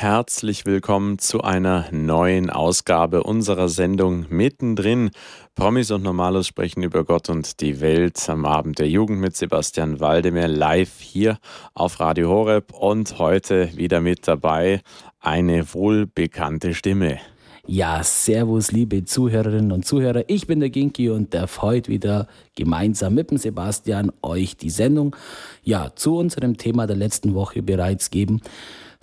Herzlich 0.00 0.64
willkommen 0.64 1.18
zu 1.18 1.42
einer 1.42 1.84
neuen 1.92 2.48
Ausgabe 2.48 3.22
unserer 3.22 3.68
Sendung 3.68 4.24
Mittendrin. 4.30 5.10
Promis 5.54 5.90
und 5.90 6.02
Normalos 6.02 6.46
sprechen 6.46 6.82
über 6.82 7.04
Gott 7.04 7.28
und 7.28 7.60
die 7.60 7.82
Welt 7.82 8.18
am 8.30 8.46
Abend 8.46 8.78
der 8.78 8.88
Jugend 8.88 9.20
mit 9.20 9.36
Sebastian 9.36 10.00
Waldemar 10.00 10.48
live 10.48 11.00
hier 11.00 11.36
auf 11.74 12.00
Radio 12.00 12.30
Horeb 12.30 12.72
und 12.72 13.18
heute 13.18 13.76
wieder 13.76 14.00
mit 14.00 14.26
dabei 14.26 14.80
eine 15.20 15.74
wohlbekannte 15.74 16.72
Stimme. 16.72 17.18
Ja, 17.66 18.02
servus, 18.02 18.72
liebe 18.72 19.04
Zuhörerinnen 19.04 19.70
und 19.70 19.84
Zuhörer. 19.84 20.24
Ich 20.28 20.46
bin 20.46 20.60
der 20.60 20.70
Ginki 20.70 21.10
und 21.10 21.34
darf 21.34 21.60
heute 21.60 21.90
wieder 21.90 22.26
gemeinsam 22.56 23.14
mit 23.14 23.30
dem 23.30 23.36
Sebastian 23.36 24.12
euch 24.22 24.56
die 24.56 24.70
Sendung 24.70 25.14
ja, 25.62 25.94
zu 25.94 26.16
unserem 26.16 26.56
Thema 26.56 26.86
der 26.86 26.96
letzten 26.96 27.34
Woche 27.34 27.62
bereits 27.62 28.10
geben 28.10 28.40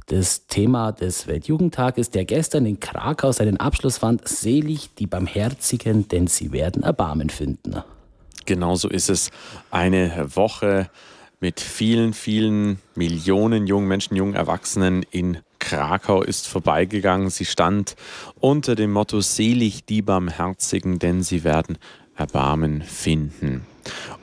das 0.07 0.47
Thema 0.47 0.91
des 0.91 1.27
Weltjugendtages, 1.27 2.09
der 2.09 2.25
gestern 2.25 2.65
in 2.65 2.79
Krakau 2.79 3.31
seinen 3.31 3.57
Abschluss 3.57 3.97
fand. 3.97 4.27
Selig 4.27 4.95
die 4.95 5.05
Barmherzigen, 5.05 6.07
denn 6.07 6.27
sie 6.27 6.51
werden 6.51 6.83
Erbarmen 6.83 7.29
finden. 7.29 7.83
Genauso 8.45 8.87
ist 8.87 9.09
es. 9.09 9.29
Eine 9.69 10.35
Woche 10.35 10.89
mit 11.39 11.59
vielen, 11.59 12.13
vielen 12.13 12.79
Millionen 12.95 13.67
jungen 13.67 13.87
Menschen, 13.87 14.15
jungen 14.15 14.35
Erwachsenen 14.35 15.03
in 15.11 15.39
Krakau 15.59 16.23
ist 16.23 16.47
vorbeigegangen. 16.47 17.29
Sie 17.29 17.45
stand 17.45 17.95
unter 18.39 18.75
dem 18.75 18.93
Motto 18.93 19.19
Selig 19.19 19.85
die 19.85 20.01
Barmherzigen, 20.01 20.99
denn 20.99 21.21
sie 21.21 21.43
werden 21.43 21.77
Erbarmen 22.15 22.81
finden. 22.81 23.65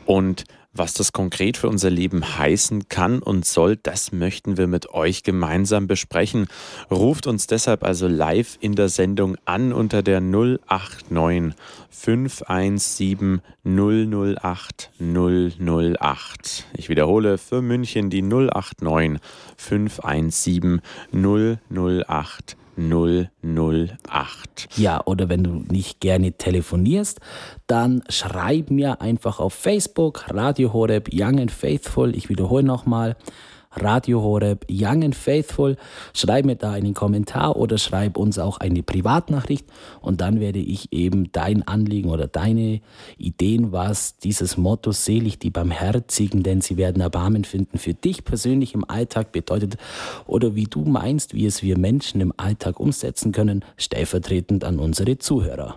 Und 0.07 0.45
was 0.75 0.95
das 0.95 1.13
konkret 1.13 1.57
für 1.57 1.69
unser 1.69 1.91
Leben 1.91 2.39
heißen 2.39 2.89
kann 2.89 3.21
und 3.21 3.47
soll, 3.47 3.77
das 3.77 4.13
möchten 4.13 4.57
wir 4.57 4.67
mit 4.67 4.91
euch 4.91 5.23
gemeinsam 5.23 5.87
besprechen. 5.87 6.47
Ruft 6.91 7.27
uns 7.27 7.47
deshalb 7.47 7.85
also 7.85 8.09
live 8.09 8.59
in 8.61 8.75
der 8.75 8.89
Sendung 8.89 9.37
an 9.45 9.73
unter 9.73 10.03
der 10.03 10.21
089 10.21 11.55
517 11.91 13.41
008 13.65 14.91
008. 14.99 16.67
Ich 16.77 16.89
wiederhole 16.89 17.39
für 17.39 17.63
München 17.63 18.11
die 18.11 18.23
089 18.23 19.21
517 19.57 20.81
008 21.13 22.05
008. 22.09 22.57
Ja, 24.77 25.03
oder 25.05 25.29
wenn 25.29 25.45
du 25.45 25.65
nicht 25.71 26.01
gerne 26.01 26.33
telefonierst, 26.33 27.21
dann 27.67 28.03
schreib 28.09 28.71
mir 28.71 29.01
einfach 29.01 29.41
auf 29.41 29.55
Facebook 29.55 30.27
Radio 30.29 30.73
Horeb 30.73 31.09
Young 31.13 31.41
and 31.41 31.51
Faithful. 31.51 32.15
Ich 32.17 32.29
wiederhole 32.29 32.65
nochmal 32.65 33.17
Radio 33.77 34.23
Horeb, 34.23 34.65
Young 34.71 35.05
and 35.05 35.15
Faithful. 35.15 35.77
Schreib 36.13 36.45
mir 36.45 36.57
da 36.57 36.73
einen 36.73 36.95
Kommentar 36.95 37.57
oder 37.57 37.79
schreib 37.79 38.17
uns 38.17 38.39
auch 38.39 38.59
eine 38.59 38.83
Privatnachricht 38.83 39.67
und 40.01 40.21
dann 40.21 40.41
werde 40.41 40.59
ich 40.59 40.93
eben 40.93 41.31
dein 41.33 41.67
Anliegen 41.67 42.11
oder 42.11 42.27
deine 42.27 42.81
Ideen, 43.19 43.73
was 43.73 44.19
dieses 44.19 44.57
Motto 44.57 44.93
selig 44.93 45.39
die 45.39 45.51
Barmherzigen, 45.51 46.43
denn 46.43 46.61
sie 46.61 46.77
werden 46.77 47.03
Erbarmen 47.03 47.45
finden, 47.45 47.79
für 47.79 47.95
dich 47.95 48.25
persönlich 48.25 48.75
im 48.75 48.89
Alltag 48.89 49.33
bedeutet 49.33 49.77
oder 50.27 50.55
wie 50.55 50.65
du 50.65 50.85
meinst, 50.85 51.35
wie 51.35 51.47
es 51.47 51.63
wir 51.63 51.79
Menschen 51.79 52.21
im 52.21 52.33
Alltag 52.37 52.81
umsetzen 52.81 53.33
können, 53.33 53.65
stellvertretend 53.77 54.65
an 54.65 54.79
unsere 54.79 55.19
Zuhörer. 55.19 55.77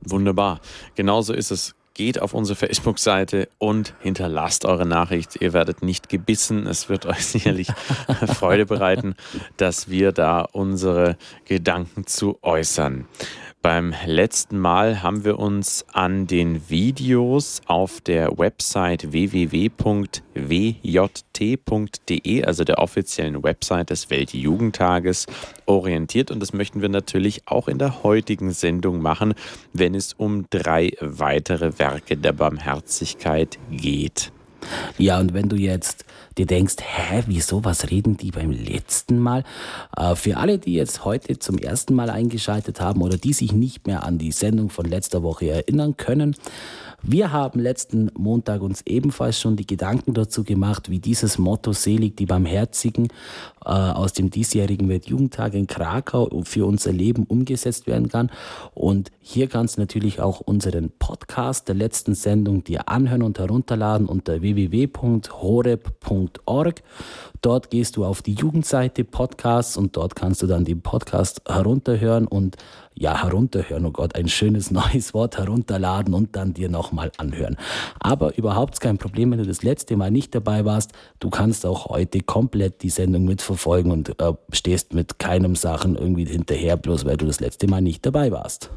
Wunderbar. 0.00 0.60
Genauso 0.94 1.32
ist 1.32 1.50
es 1.50 1.74
geht 1.98 2.22
auf 2.22 2.32
unsere 2.32 2.54
Facebook-Seite 2.54 3.48
und 3.58 3.92
hinterlasst 4.00 4.64
eure 4.64 4.86
Nachricht. 4.86 5.42
Ihr 5.42 5.52
werdet 5.52 5.82
nicht 5.82 6.08
gebissen. 6.08 6.68
Es 6.68 6.88
wird 6.88 7.06
euch 7.06 7.26
sicherlich 7.26 7.66
Freude 8.38 8.66
bereiten, 8.66 9.16
dass 9.56 9.90
wir 9.90 10.12
da 10.12 10.42
unsere 10.42 11.16
Gedanken 11.44 12.06
zu 12.06 12.38
äußern. 12.40 13.08
Beim 13.68 13.94
letzten 14.06 14.58
Mal 14.58 15.02
haben 15.02 15.26
wir 15.26 15.38
uns 15.38 15.84
an 15.92 16.26
den 16.26 16.70
Videos 16.70 17.60
auf 17.66 18.00
der 18.00 18.38
Website 18.38 19.12
www.wjt.de, 19.12 20.14
also 22.44 22.64
der 22.64 22.78
offiziellen 22.78 23.42
Website 23.42 23.90
des 23.90 24.08
Weltjugendtages, 24.08 25.26
orientiert 25.66 26.30
und 26.30 26.40
das 26.40 26.54
möchten 26.54 26.80
wir 26.80 26.88
natürlich 26.88 27.42
auch 27.44 27.68
in 27.68 27.76
der 27.76 28.02
heutigen 28.02 28.52
Sendung 28.52 29.02
machen, 29.02 29.34
wenn 29.74 29.94
es 29.94 30.14
um 30.14 30.46
drei 30.48 30.92
weitere 31.02 31.78
Werke 31.78 32.16
der 32.16 32.32
Barmherzigkeit 32.32 33.58
geht. 33.70 34.32
Ja, 34.96 35.20
und 35.20 35.34
wenn 35.34 35.50
du 35.50 35.56
jetzt 35.56 36.06
dir 36.38 36.46
denkst, 36.46 36.76
hä, 36.80 37.24
wieso, 37.26 37.64
was 37.64 37.90
reden 37.90 38.16
die 38.16 38.30
beim 38.30 38.50
letzten 38.50 39.18
Mal? 39.18 39.44
Äh, 39.96 40.14
für 40.14 40.36
alle, 40.36 40.58
die 40.58 40.74
jetzt 40.74 41.04
heute 41.04 41.38
zum 41.38 41.58
ersten 41.58 41.94
Mal 41.94 42.10
eingeschaltet 42.10 42.80
haben 42.80 43.02
oder 43.02 43.16
die 43.16 43.32
sich 43.32 43.52
nicht 43.52 43.86
mehr 43.86 44.04
an 44.04 44.18
die 44.18 44.32
Sendung 44.32 44.70
von 44.70 44.86
letzter 44.86 45.22
Woche 45.22 45.50
erinnern 45.50 45.96
können, 45.96 46.36
wir 47.02 47.30
haben 47.30 47.60
letzten 47.60 48.10
Montag 48.18 48.60
uns 48.60 48.82
ebenfalls 48.84 49.40
schon 49.40 49.54
die 49.54 49.66
Gedanken 49.66 50.14
dazu 50.14 50.42
gemacht, 50.42 50.90
wie 50.90 50.98
dieses 50.98 51.38
Motto 51.38 51.72
Selig 51.72 52.16
die 52.16 52.26
Barmherzigen 52.26 53.08
äh, 53.68 53.72
aus 53.72 54.14
dem 54.14 54.30
diesjährigen 54.30 54.88
Weltjugendtag 54.88 55.52
in 55.52 55.66
Krakau 55.66 56.30
für 56.44 56.66
unser 56.66 56.90
Leben 56.90 57.24
umgesetzt 57.24 57.86
werden 57.86 58.08
kann. 58.08 58.30
Und 58.72 59.10
hier 59.20 59.46
kannst 59.46 59.76
du 59.76 59.82
natürlich 59.82 60.20
auch 60.20 60.40
unseren 60.40 60.90
Podcast 60.98 61.68
der 61.68 61.74
letzten 61.74 62.14
Sendung 62.14 62.64
dir 62.64 62.88
anhören 62.88 63.22
und 63.22 63.38
herunterladen 63.38 64.08
unter 64.08 64.40
www.horeb.org. 64.40 64.92
Dort 67.42 67.70
gehst 67.70 67.96
du 67.96 68.04
auf 68.06 68.22
die 68.22 68.32
Jugendseite 68.32 69.04
Podcasts 69.04 69.76
und 69.76 69.96
dort 69.96 70.16
kannst 70.16 70.42
du 70.42 70.46
dann 70.46 70.64
den 70.64 70.80
Podcast 70.80 71.42
herunterhören 71.46 72.26
und 72.26 72.56
ja, 72.94 73.22
herunterhören, 73.22 73.86
oh 73.86 73.92
Gott, 73.92 74.16
ein 74.16 74.28
schönes 74.28 74.70
neues 74.72 75.14
Wort 75.14 75.38
herunterladen 75.38 76.14
und 76.14 76.34
dann 76.34 76.54
dir 76.54 76.68
nochmal 76.68 77.12
anhören. 77.18 77.56
Aber 78.00 78.36
überhaupt 78.36 78.80
kein 78.80 78.98
Problem, 78.98 79.30
wenn 79.30 79.38
du 79.38 79.46
das 79.46 79.62
letzte 79.62 79.96
Mal 79.96 80.10
nicht 80.10 80.34
dabei 80.34 80.64
warst. 80.64 80.90
Du 81.20 81.30
kannst 81.30 81.64
auch 81.64 81.86
heute 81.90 82.20
komplett 82.22 82.82
die 82.82 82.90
Sendung 82.90 83.24
mitverfolgen 83.24 83.57
und 83.66 84.20
äh, 84.20 84.32
stehst 84.52 84.94
mit 84.94 85.18
keinem 85.18 85.56
Sachen 85.56 85.96
irgendwie 85.96 86.24
hinterher, 86.24 86.76
bloß 86.76 87.04
weil 87.04 87.16
du 87.16 87.26
das 87.26 87.40
letzte 87.40 87.66
Mal 87.66 87.80
nicht 87.80 88.04
dabei 88.04 88.30
warst. 88.30 88.70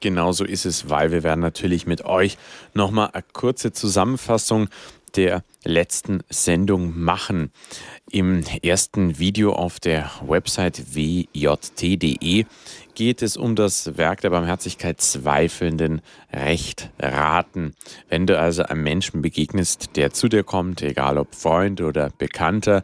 Genauso 0.00 0.44
ist 0.44 0.66
es, 0.66 0.90
weil 0.90 1.12
wir 1.12 1.22
werden 1.22 1.40
natürlich 1.40 1.86
mit 1.86 2.04
euch 2.04 2.36
nochmal 2.74 3.10
eine 3.12 3.24
kurze 3.32 3.72
Zusammenfassung 3.72 4.68
der 5.16 5.44
letzten 5.64 6.22
Sendung 6.28 6.98
machen. 6.98 7.50
Im 8.10 8.44
ersten 8.62 9.18
Video 9.18 9.52
auf 9.52 9.80
der 9.80 10.10
Website 10.26 10.94
wjt.de 10.94 12.44
geht 12.94 13.22
es 13.22 13.36
um 13.36 13.56
das 13.56 13.96
Werk 13.96 14.20
der 14.20 14.30
Barmherzigkeit 14.30 15.00
Zweifelnden 15.00 16.00
Recht 16.32 16.90
raten. 16.98 17.74
Wenn 18.08 18.26
du 18.26 18.38
also 18.38 18.62
einem 18.64 18.82
Menschen 18.82 19.22
begegnest, 19.22 19.96
der 19.96 20.12
zu 20.12 20.28
dir 20.28 20.44
kommt, 20.44 20.82
egal 20.82 21.18
ob 21.18 21.34
Freund 21.34 21.80
oder 21.80 22.10
Bekannter, 22.18 22.82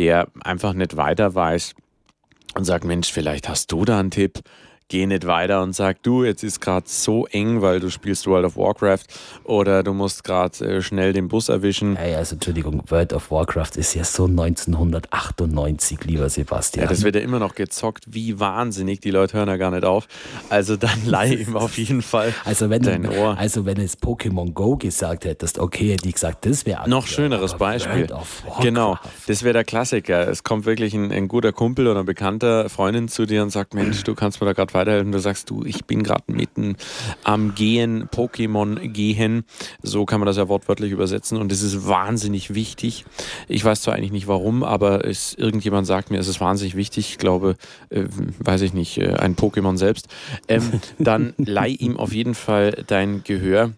der 0.00 0.28
einfach 0.42 0.72
nicht 0.72 0.96
weiter 0.96 1.34
weiß 1.34 1.74
und 2.54 2.64
sagt, 2.64 2.84
Mensch, 2.84 3.12
vielleicht 3.12 3.50
hast 3.50 3.70
du 3.70 3.84
da 3.84 4.00
einen 4.00 4.10
Tipp, 4.10 4.40
geh 4.90 5.06
nicht 5.06 5.26
weiter 5.26 5.62
und 5.62 5.74
sag, 5.74 6.02
du, 6.02 6.24
jetzt 6.24 6.42
ist 6.42 6.60
gerade 6.60 6.86
so 6.86 7.26
eng, 7.28 7.62
weil 7.62 7.80
du 7.80 7.88
spielst 7.90 8.26
World 8.26 8.44
of 8.44 8.56
Warcraft 8.56 9.04
oder 9.44 9.82
du 9.82 9.94
musst 9.94 10.24
gerade 10.24 10.64
äh, 10.64 10.82
schnell 10.82 11.14
den 11.14 11.28
Bus 11.28 11.48
erwischen. 11.48 11.96
Hey, 11.96 12.14
also 12.14 12.34
Entschuldigung, 12.34 12.82
World 12.88 13.14
of 13.14 13.30
Warcraft 13.30 13.76
ist 13.76 13.94
ja 13.94 14.04
so 14.04 14.26
1998, 14.26 16.04
lieber 16.04 16.28
Sebastian. 16.28 16.84
Ja, 16.84 16.90
das 16.90 17.02
wird 17.02 17.14
ja 17.14 17.22
immer 17.22 17.38
noch 17.38 17.54
gezockt, 17.54 18.04
wie 18.08 18.38
wahnsinnig, 18.38 19.00
die 19.00 19.10
Leute 19.10 19.38
hören 19.38 19.48
ja 19.48 19.56
gar 19.56 19.70
nicht 19.70 19.84
auf. 19.84 20.06
Also 20.50 20.76
dann 20.76 21.06
leih 21.06 21.34
ihm 21.34 21.56
auf 21.56 21.78
jeden 21.78 22.02
Fall 22.02 22.34
also 22.44 22.68
wenn 22.68 22.82
dein 22.82 23.04
du, 23.04 23.16
Ohr. 23.16 23.38
Also 23.38 23.64
wenn 23.64 23.78
es 23.78 23.96
Pokémon 23.96 24.52
Go 24.52 24.76
gesagt 24.76 25.24
hättest, 25.24 25.58
okay, 25.58 25.92
hätte 25.92 26.08
ich 26.08 26.14
gesagt, 26.14 26.44
das 26.46 26.66
wäre 26.66 26.88
Noch 26.90 27.06
schöneres 27.06 27.54
Beispiel. 27.54 28.08
Genau, 28.60 28.98
das 29.28 29.44
wäre 29.44 29.52
der 29.52 29.64
Klassiker. 29.64 30.28
Es 30.28 30.42
kommt 30.42 30.66
wirklich 30.66 30.94
ein, 30.94 31.12
ein 31.12 31.28
guter 31.28 31.52
Kumpel 31.52 31.86
oder 31.86 32.00
ein 32.00 32.06
bekannter 32.06 32.68
Freundin 32.68 33.06
zu 33.06 33.26
dir 33.26 33.42
und 33.42 33.50
sagt, 33.50 33.74
Mensch, 33.74 34.02
du 34.02 34.16
kannst 34.16 34.40
mir 34.40 34.46
da 34.46 34.52
gerade 34.52 34.72
weiterhelfen. 34.80 35.12
Du 35.12 35.18
sagst, 35.18 35.50
du, 35.50 35.64
ich 35.64 35.84
bin 35.84 36.02
gerade 36.02 36.24
mitten 36.28 36.76
am 37.24 37.54
Gehen, 37.54 38.08
Pokémon 38.08 38.88
gehen. 38.88 39.44
So 39.82 40.04
kann 40.04 40.20
man 40.20 40.26
das 40.26 40.36
ja 40.36 40.48
wortwörtlich 40.48 40.92
übersetzen. 40.92 41.38
Und 41.38 41.52
das 41.52 41.62
ist 41.62 41.86
wahnsinnig 41.86 42.54
wichtig. 42.54 43.04
Ich 43.48 43.64
weiß 43.64 43.82
zwar 43.82 43.94
eigentlich 43.94 44.12
nicht 44.12 44.28
warum, 44.28 44.62
aber 44.62 45.04
es, 45.04 45.34
irgendjemand 45.34 45.86
sagt 45.86 46.10
mir, 46.10 46.18
es 46.18 46.28
ist 46.28 46.40
wahnsinnig 46.40 46.76
wichtig. 46.76 47.10
Ich 47.10 47.18
glaube, 47.18 47.56
äh, 47.90 48.04
weiß 48.38 48.62
ich 48.62 48.74
nicht, 48.74 48.98
äh, 48.98 49.14
ein 49.14 49.36
Pokémon 49.36 49.76
selbst. 49.76 50.08
Ähm, 50.48 50.80
dann 50.98 51.34
leih 51.38 51.70
ihm 51.70 51.96
auf 51.96 52.12
jeden 52.12 52.34
Fall 52.34 52.84
dein 52.86 53.22
Gehör. 53.24 53.72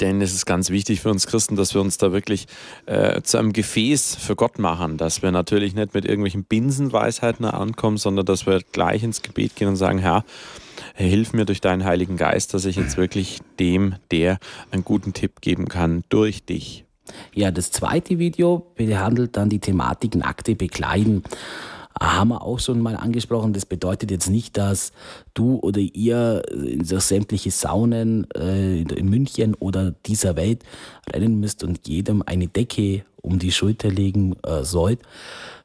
Denn 0.00 0.22
es 0.22 0.34
ist 0.34 0.46
ganz 0.46 0.70
wichtig 0.70 1.00
für 1.00 1.10
uns 1.10 1.26
Christen, 1.26 1.54
dass 1.54 1.74
wir 1.74 1.80
uns 1.80 1.98
da 1.98 2.10
wirklich 2.10 2.46
äh, 2.86 3.20
zu 3.22 3.36
einem 3.38 3.52
Gefäß 3.52 4.16
für 4.16 4.34
Gott 4.34 4.58
machen, 4.58 4.96
dass 4.96 5.22
wir 5.22 5.30
natürlich 5.30 5.74
nicht 5.74 5.94
mit 5.94 6.04
irgendwelchen 6.04 6.44
Binsenweisheiten 6.44 7.44
ankommen, 7.44 7.98
sondern 7.98 8.24
dass 8.24 8.46
wir 8.46 8.60
gleich 8.72 9.02
ins 9.02 9.22
Gebet 9.22 9.54
gehen 9.54 9.68
und 9.68 9.76
sagen, 9.76 9.98
Herr, 9.98 10.24
hilf 10.94 11.34
mir 11.34 11.44
durch 11.44 11.60
deinen 11.60 11.84
Heiligen 11.84 12.16
Geist, 12.16 12.54
dass 12.54 12.64
ich 12.64 12.76
jetzt 12.76 12.96
wirklich 12.96 13.40
dem, 13.60 13.96
der 14.10 14.38
einen 14.70 14.84
guten 14.84 15.12
Tipp 15.12 15.40
geben 15.40 15.68
kann, 15.68 16.04
durch 16.08 16.44
dich. 16.44 16.84
Ja, 17.34 17.50
das 17.50 17.70
zweite 17.70 18.18
Video 18.18 18.66
behandelt 18.74 19.36
dann 19.36 19.48
die 19.48 19.60
Thematik 19.60 20.14
nackte 20.14 20.54
Bekleiden. 20.56 21.22
Haben 22.00 22.28
wir 22.28 22.42
auch 22.42 22.58
schon 22.58 22.80
mal 22.80 22.96
angesprochen. 22.96 23.52
Das 23.52 23.66
bedeutet 23.66 24.10
jetzt 24.10 24.28
nicht, 24.28 24.56
dass 24.56 24.92
du 25.34 25.56
oder 25.56 25.80
ihr 25.80 26.42
in 26.52 26.84
so 26.84 26.98
sämtliche 26.98 27.50
Saunen 27.50 28.26
äh, 28.36 28.80
in 28.82 29.08
München 29.08 29.54
oder 29.54 29.92
dieser 30.04 30.36
Welt 30.36 30.62
rennen 31.10 31.40
müsst 31.40 31.64
und 31.64 31.88
jedem 31.88 32.22
eine 32.26 32.48
Decke 32.48 33.04
um 33.22 33.38
die 33.38 33.50
Schulter 33.50 33.90
legen 33.90 34.36
äh, 34.44 34.62
sollt, 34.62 35.00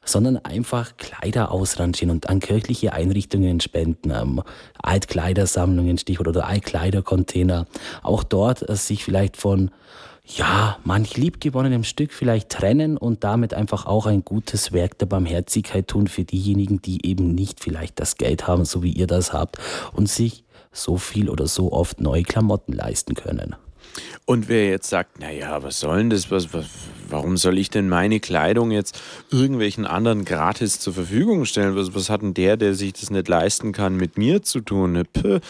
sondern 0.04 0.36
einfach 0.38 0.96
Kleider 0.96 1.52
ausrangieren 1.52 2.10
und 2.10 2.28
an 2.28 2.40
kirchliche 2.40 2.92
Einrichtungen 2.92 3.60
spenden, 3.60 4.10
ähm, 4.10 4.42
Altkleidersammlungen, 4.82 5.96
Stichwort 5.96 6.28
oder 6.28 6.46
Altkleidercontainer. 6.46 7.66
Auch 8.02 8.24
dort 8.24 8.68
äh, 8.68 8.74
sich 8.74 9.04
vielleicht 9.04 9.36
von 9.36 9.70
ja, 10.24 10.78
manch 10.84 11.16
liebgewonnenem 11.16 11.84
Stück 11.84 12.12
vielleicht 12.12 12.48
trennen 12.48 12.96
und 12.96 13.24
damit 13.24 13.54
einfach 13.54 13.86
auch 13.86 14.06
ein 14.06 14.24
gutes 14.24 14.72
Werk 14.72 14.98
der 14.98 15.06
Barmherzigkeit 15.06 15.88
tun 15.88 16.06
für 16.06 16.24
diejenigen, 16.24 16.80
die 16.80 17.06
eben 17.06 17.34
nicht 17.34 17.60
vielleicht 17.60 17.98
das 17.98 18.16
Geld 18.16 18.46
haben, 18.46 18.64
so 18.64 18.82
wie 18.82 18.92
ihr 18.92 19.06
das 19.06 19.32
habt 19.32 19.58
und 19.92 20.08
sich 20.08 20.44
so 20.70 20.96
viel 20.96 21.28
oder 21.28 21.46
so 21.46 21.72
oft 21.72 22.00
neue 22.00 22.22
Klamotten 22.22 22.72
leisten 22.72 23.14
können. 23.14 23.56
Und 24.24 24.48
wer 24.48 24.68
jetzt 24.68 24.88
sagt, 24.88 25.20
naja, 25.20 25.62
was 25.62 25.80
soll 25.80 25.98
denn 25.98 26.10
das, 26.10 26.30
was, 26.30 26.54
was, 26.54 26.66
warum 27.08 27.36
soll 27.36 27.58
ich 27.58 27.70
denn 27.70 27.88
meine 27.88 28.20
Kleidung 28.20 28.70
jetzt 28.70 29.00
irgendwelchen 29.30 29.84
anderen 29.84 30.24
gratis 30.24 30.78
zur 30.78 30.94
Verfügung 30.94 31.44
stellen? 31.44 31.76
Was, 31.76 31.94
was 31.94 32.08
hat 32.08 32.22
denn 32.22 32.34
der, 32.34 32.56
der 32.56 32.74
sich 32.74 32.92
das 32.92 33.10
nicht 33.10 33.28
leisten 33.28 33.72
kann, 33.72 33.96
mit 33.96 34.18
mir 34.18 34.42
zu 34.42 34.60
tun? 34.60 35.02
Puh. 35.12 35.40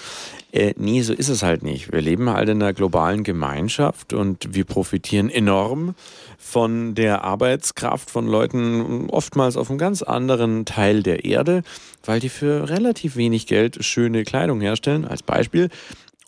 Äh, 0.52 0.74
nee, 0.76 1.00
so 1.02 1.14
ist 1.14 1.28
es 1.28 1.42
halt 1.42 1.62
nicht. 1.62 1.92
Wir 1.92 2.02
leben 2.02 2.28
halt 2.28 2.48
in 2.48 2.62
einer 2.62 2.74
globalen 2.74 3.24
Gemeinschaft 3.24 4.12
und 4.12 4.54
wir 4.54 4.64
profitieren 4.64 5.30
enorm 5.30 5.94
von 6.38 6.94
der 6.94 7.24
Arbeitskraft 7.24 8.10
von 8.10 8.26
Leuten 8.26 9.08
oftmals 9.08 9.56
auf 9.56 9.70
einem 9.70 9.78
ganz 9.78 10.02
anderen 10.02 10.66
Teil 10.66 11.02
der 11.02 11.24
Erde, 11.24 11.62
weil 12.04 12.20
die 12.20 12.28
für 12.28 12.68
relativ 12.68 13.16
wenig 13.16 13.46
Geld 13.46 13.84
schöne 13.84 14.24
Kleidung 14.24 14.60
herstellen. 14.60 15.06
Als 15.06 15.22
Beispiel, 15.22 15.70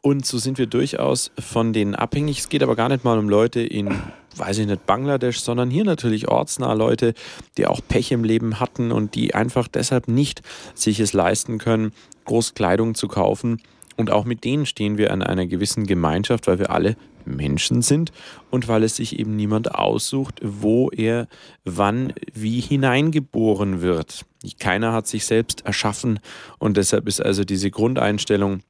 und 0.05 0.27
so 0.27 0.37
sind 0.37 0.59
wir 0.59 0.67
durchaus 0.67 1.31
von 1.39 1.73
denen 1.73 1.95
abhängig. 1.95 2.39
Es 2.39 2.51
geht 2.51 2.63
aber 2.63 2.77
gar 2.77 2.91
nicht 2.91 3.05
mal 3.05 3.19
um 3.19 3.31
Leute 3.31 3.63
in, 3.63 3.89
weiß 4.37 4.59
ich 4.59 4.67
nicht, 4.67 4.85
Bangladesch, 4.85 5.41
sondern 5.41 5.71
hier 5.71 5.85
natürlich 5.85 6.29
ortsnah 6.29 6.75
Leute, 6.75 7.15
die 7.57 7.67
auch 7.67 7.81
Pech 7.89 8.13
im 8.13 8.23
Leben 8.23 8.61
hatten 8.61 8.93
und 8.93 9.15
die 9.15 9.35
einfach 9.35 9.67
deshalb 9.67 10.07
nicht 10.07 10.43
sich 10.75 11.01
es 11.01 11.15
leisten 11.15 11.57
können, 11.57 11.93
Großkleidung 12.27 12.95
zu 12.95 13.09
kaufen. 13.09 13.63
Und 13.97 14.11
auch 14.11 14.27
mit 14.27 14.45
denen 14.45 14.67
stehen 14.67 14.99
wir 14.99 15.11
an 15.11 15.23
einer 15.23 15.47
gewissen 15.47 15.87
Gemeinschaft, 15.87 16.49
weil 16.49 16.59
wir 16.59 16.69
alle 16.69 16.97
Menschen 17.25 17.81
sind 17.81 18.13
und 18.51 18.69
weil 18.69 18.83
es 18.83 18.97
sich 18.97 19.19
eben 19.19 19.35
niemand 19.37 19.75
aussucht, 19.75 20.39
wo 20.43 20.91
er 20.91 21.29
wann 21.65 22.13
wie 22.35 22.61
hineingeboren 22.61 23.81
wird. 23.81 24.27
Keiner 24.59 24.93
hat 24.93 25.07
sich 25.07 25.25
selbst 25.25 25.65
erschaffen 25.65 26.21
und 26.59 26.77
deshalb 26.77 27.09
ist 27.09 27.23
also 27.23 27.45
diese 27.45 27.71
Grundeinstellung, 27.71 28.61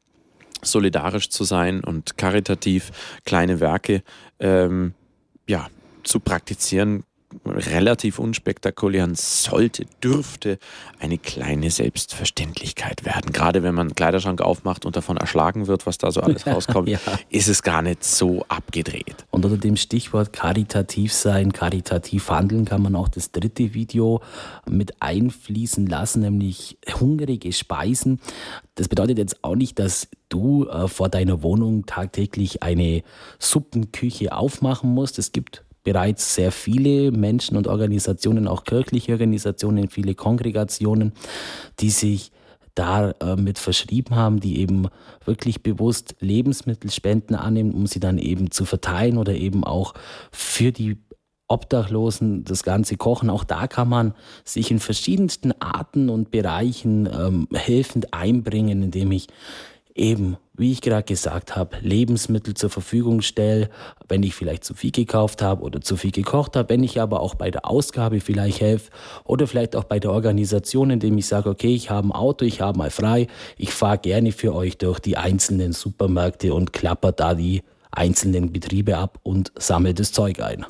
solidarisch 0.65 1.31
zu 1.31 1.45
sein 1.45 1.83
und 1.83 2.17
karitativ 2.17 2.93
kleine 3.25 3.61
Werke 3.61 4.03
ähm, 4.41 4.95
ja, 5.47 5.69
zu 6.03 6.21
praktizieren, 6.21 7.05
relativ 7.45 8.19
unspektakulär 8.19 9.05
und 9.05 9.19
sollte, 9.19 9.87
dürfte 10.03 10.59
eine 10.99 11.19
kleine 11.19 11.71
Selbstverständlichkeit 11.71 13.05
werden. 13.05 13.33
Gerade 13.33 13.63
wenn 13.63 13.75
man 13.75 13.89
einen 13.89 13.95
Kleiderschrank 13.95 14.41
aufmacht 14.41 14.87
und 14.87 14.97
davon 14.97 15.17
erschlagen 15.17 15.67
wird, 15.67 15.87
was 15.87 15.99
da 15.99 16.11
so 16.11 16.21
alles 16.21 16.47
rauskommt, 16.47 16.89
ja. 16.89 16.99
ist 17.31 17.49
es 17.49 17.63
gar 17.63 17.83
nicht 17.83 18.05
so 18.05 18.45
abgedreht. 18.49 19.27
Und 19.31 19.45
unter 19.45 19.59
dem 19.59 19.77
Stichwort 19.77 20.33
karitativ 20.33 21.13
sein, 21.13 21.53
karitativ 21.53 22.31
handeln, 22.31 22.65
kann 22.65 22.83
man 22.83 22.97
auch 22.97 23.09
das 23.09 23.33
dritte 23.33 23.75
Video 23.75 24.21
mit 24.69 25.01
einfließen 25.01 25.87
lassen, 25.87 26.23
nämlich 26.23 26.79
hungrige 27.01 27.53
Speisen. 27.53 28.21
Das 28.75 28.89
bedeutet 28.89 29.19
jetzt 29.19 29.43
auch 29.45 29.55
nicht, 29.55 29.79
dass 29.79 30.09
du 30.29 30.67
äh, 30.67 30.89
vor 30.89 31.09
deiner 31.09 31.43
Wohnung 31.43 31.87
tagtäglich 31.87 32.63
eine 32.63 33.03
Suppenküche 33.39 34.35
aufmachen 34.35 34.93
musst. 34.93 35.19
Es 35.19 35.33
gibt 35.33 35.64
bereits 35.85 36.35
sehr 36.35 36.51
viele 36.51 37.13
Menschen 37.13 37.57
und 37.57 37.69
Organisationen, 37.69 38.49
auch 38.49 38.65
kirchliche 38.65 39.13
Organisationen, 39.13 39.89
viele 39.89 40.15
Kongregationen, 40.15 41.13
die 41.79 41.91
sich 41.91 42.33
damit 42.75 43.59
äh, 43.59 43.61
verschrieben 43.61 44.17
haben, 44.17 44.41
die 44.41 44.59
eben 44.59 44.89
wirklich 45.25 45.63
bewusst 45.63 46.17
Lebensmittelspenden 46.21 47.37
annehmen, 47.37 47.73
um 47.73 47.87
sie 47.87 48.01
dann 48.01 48.19
eben 48.19 48.51
zu 48.51 48.65
verteilen 48.65 49.19
oder 49.19 49.35
eben 49.35 49.63
auch 49.63 49.95
für 50.33 50.73
die 50.73 50.99
Obdachlosen 51.47 52.45
das 52.45 52.63
Ganze 52.63 52.97
kochen. 52.97 53.31
Auch 53.31 53.45
da 53.45 53.69
kann 53.69 53.89
man 53.89 54.15
sich 54.45 54.71
in 54.71 54.81
verschiedensten 54.81 55.53
Arten 55.61 56.09
und 56.09 56.31
Bereichen 56.31 57.07
ähm, 57.07 57.49
helfend 57.53 58.13
einbringen, 58.15 58.83
indem 58.83 59.13
ich 59.13 59.29
eben, 59.95 60.37
wie 60.55 60.73
ich 60.73 60.81
gerade 60.81 61.05
gesagt 61.05 61.57
habe, 61.57 61.77
Lebensmittel 61.81 62.55
zur 62.55 62.71
Verfügung 62.71 63.21
stelle, 63.23 63.71
wenn 64.09 64.23
ich 64.23 64.35
vielleicht 64.35 64.65
zu 64.65 64.75
viel 64.75 64.91
gekauft 64.91 65.43
habe 65.43 65.63
oder 65.63 65.81
zu 65.81 65.97
viel 65.97 66.11
gekocht 66.11 66.57
habe, 66.57 66.69
wenn 66.69 66.83
ich 66.83 67.01
aber 67.01 67.21
auch 67.21 67.35
bei 67.35 67.51
der 67.51 67.69
Ausgabe 67.69 68.21
vielleicht 68.21 68.61
helfe 68.61 68.91
oder 69.25 69.47
vielleicht 69.47 69.77
auch 69.77 69.85
bei 69.85 70.01
der 70.01 70.11
Organisation, 70.11 70.91
indem 70.91 71.17
ich 71.19 71.27
sage, 71.27 71.49
okay, 71.49 71.75
ich 71.75 71.91
habe 71.91 72.09
ein 72.09 72.13
Auto, 72.13 72.45
ich 72.45 72.61
habe 72.61 72.79
mal 72.79 72.91
frei, 72.91 73.29
ich 73.57 73.73
fahre 73.73 73.99
gerne 73.99 74.33
für 74.33 74.55
euch 74.55 74.79
durch 74.79 74.99
die 74.99 75.17
einzelnen 75.17 75.73
Supermärkte 75.73 76.55
und 76.55 76.73
klapper 76.73 77.13
da 77.13 77.35
die 77.35 77.63
einzelnen 77.91 78.53
Betriebe 78.53 78.97
ab 78.97 79.21
und 79.23 79.53
sammle 79.57 79.95
das 79.95 80.13
Zeug 80.13 80.41
ein. 80.41 80.67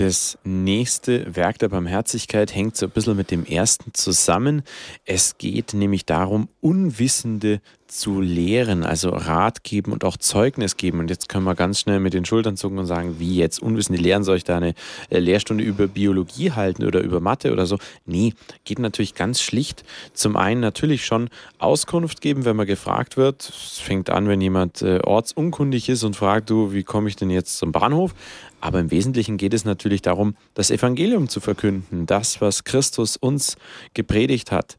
Das 0.00 0.38
nächste 0.44 1.36
Werk 1.36 1.58
der 1.58 1.68
Barmherzigkeit 1.68 2.54
hängt 2.54 2.74
so 2.74 2.86
ein 2.86 2.90
bisschen 2.90 3.18
mit 3.18 3.30
dem 3.30 3.44
ersten 3.44 3.92
zusammen. 3.92 4.62
Es 5.04 5.36
geht 5.36 5.74
nämlich 5.74 6.06
darum, 6.06 6.48
Unwissende 6.62 7.60
zu 7.90 8.20
lehren, 8.20 8.84
also 8.84 9.10
Rat 9.10 9.64
geben 9.64 9.92
und 9.92 10.04
auch 10.04 10.16
Zeugnis 10.16 10.76
geben. 10.76 11.00
Und 11.00 11.10
jetzt 11.10 11.28
können 11.28 11.44
wir 11.44 11.54
ganz 11.54 11.80
schnell 11.80 12.00
mit 12.00 12.14
den 12.14 12.24
Schultern 12.24 12.56
zucken 12.56 12.78
und 12.78 12.86
sagen, 12.86 13.16
wie 13.18 13.36
jetzt 13.36 13.60
Unwissende 13.60 14.00
lehren, 14.00 14.22
soll 14.22 14.36
ich 14.36 14.44
da 14.44 14.56
eine 14.56 14.74
äh, 15.10 15.18
Lehrstunde 15.18 15.64
über 15.64 15.86
Biologie 15.86 16.52
halten 16.52 16.84
oder 16.84 17.00
über 17.00 17.20
Mathe 17.20 17.52
oder 17.52 17.66
so? 17.66 17.78
Nee, 18.06 18.34
geht 18.64 18.78
natürlich 18.78 19.14
ganz 19.14 19.40
schlicht. 19.40 19.84
Zum 20.12 20.36
einen 20.36 20.60
natürlich 20.60 21.04
schon 21.04 21.28
Auskunft 21.58 22.20
geben, 22.20 22.44
wenn 22.44 22.56
man 22.56 22.66
gefragt 22.66 23.16
wird. 23.16 23.48
Es 23.48 23.78
fängt 23.78 24.10
an, 24.10 24.28
wenn 24.28 24.40
jemand 24.40 24.82
äh, 24.82 25.00
ortsunkundig 25.02 25.88
ist 25.88 26.04
und 26.04 26.16
fragt, 26.16 26.50
du, 26.50 26.72
wie 26.72 26.84
komme 26.84 27.08
ich 27.08 27.16
denn 27.16 27.30
jetzt 27.30 27.58
zum 27.58 27.72
Bahnhof? 27.72 28.14
Aber 28.60 28.78
im 28.78 28.90
Wesentlichen 28.90 29.36
geht 29.36 29.54
es 29.54 29.64
natürlich 29.64 30.02
darum, 30.02 30.36
das 30.54 30.70
Evangelium 30.70 31.28
zu 31.28 31.40
verkünden, 31.40 32.06
das, 32.06 32.40
was 32.40 32.64
Christus 32.64 33.16
uns 33.16 33.56
gepredigt 33.94 34.52
hat. 34.52 34.78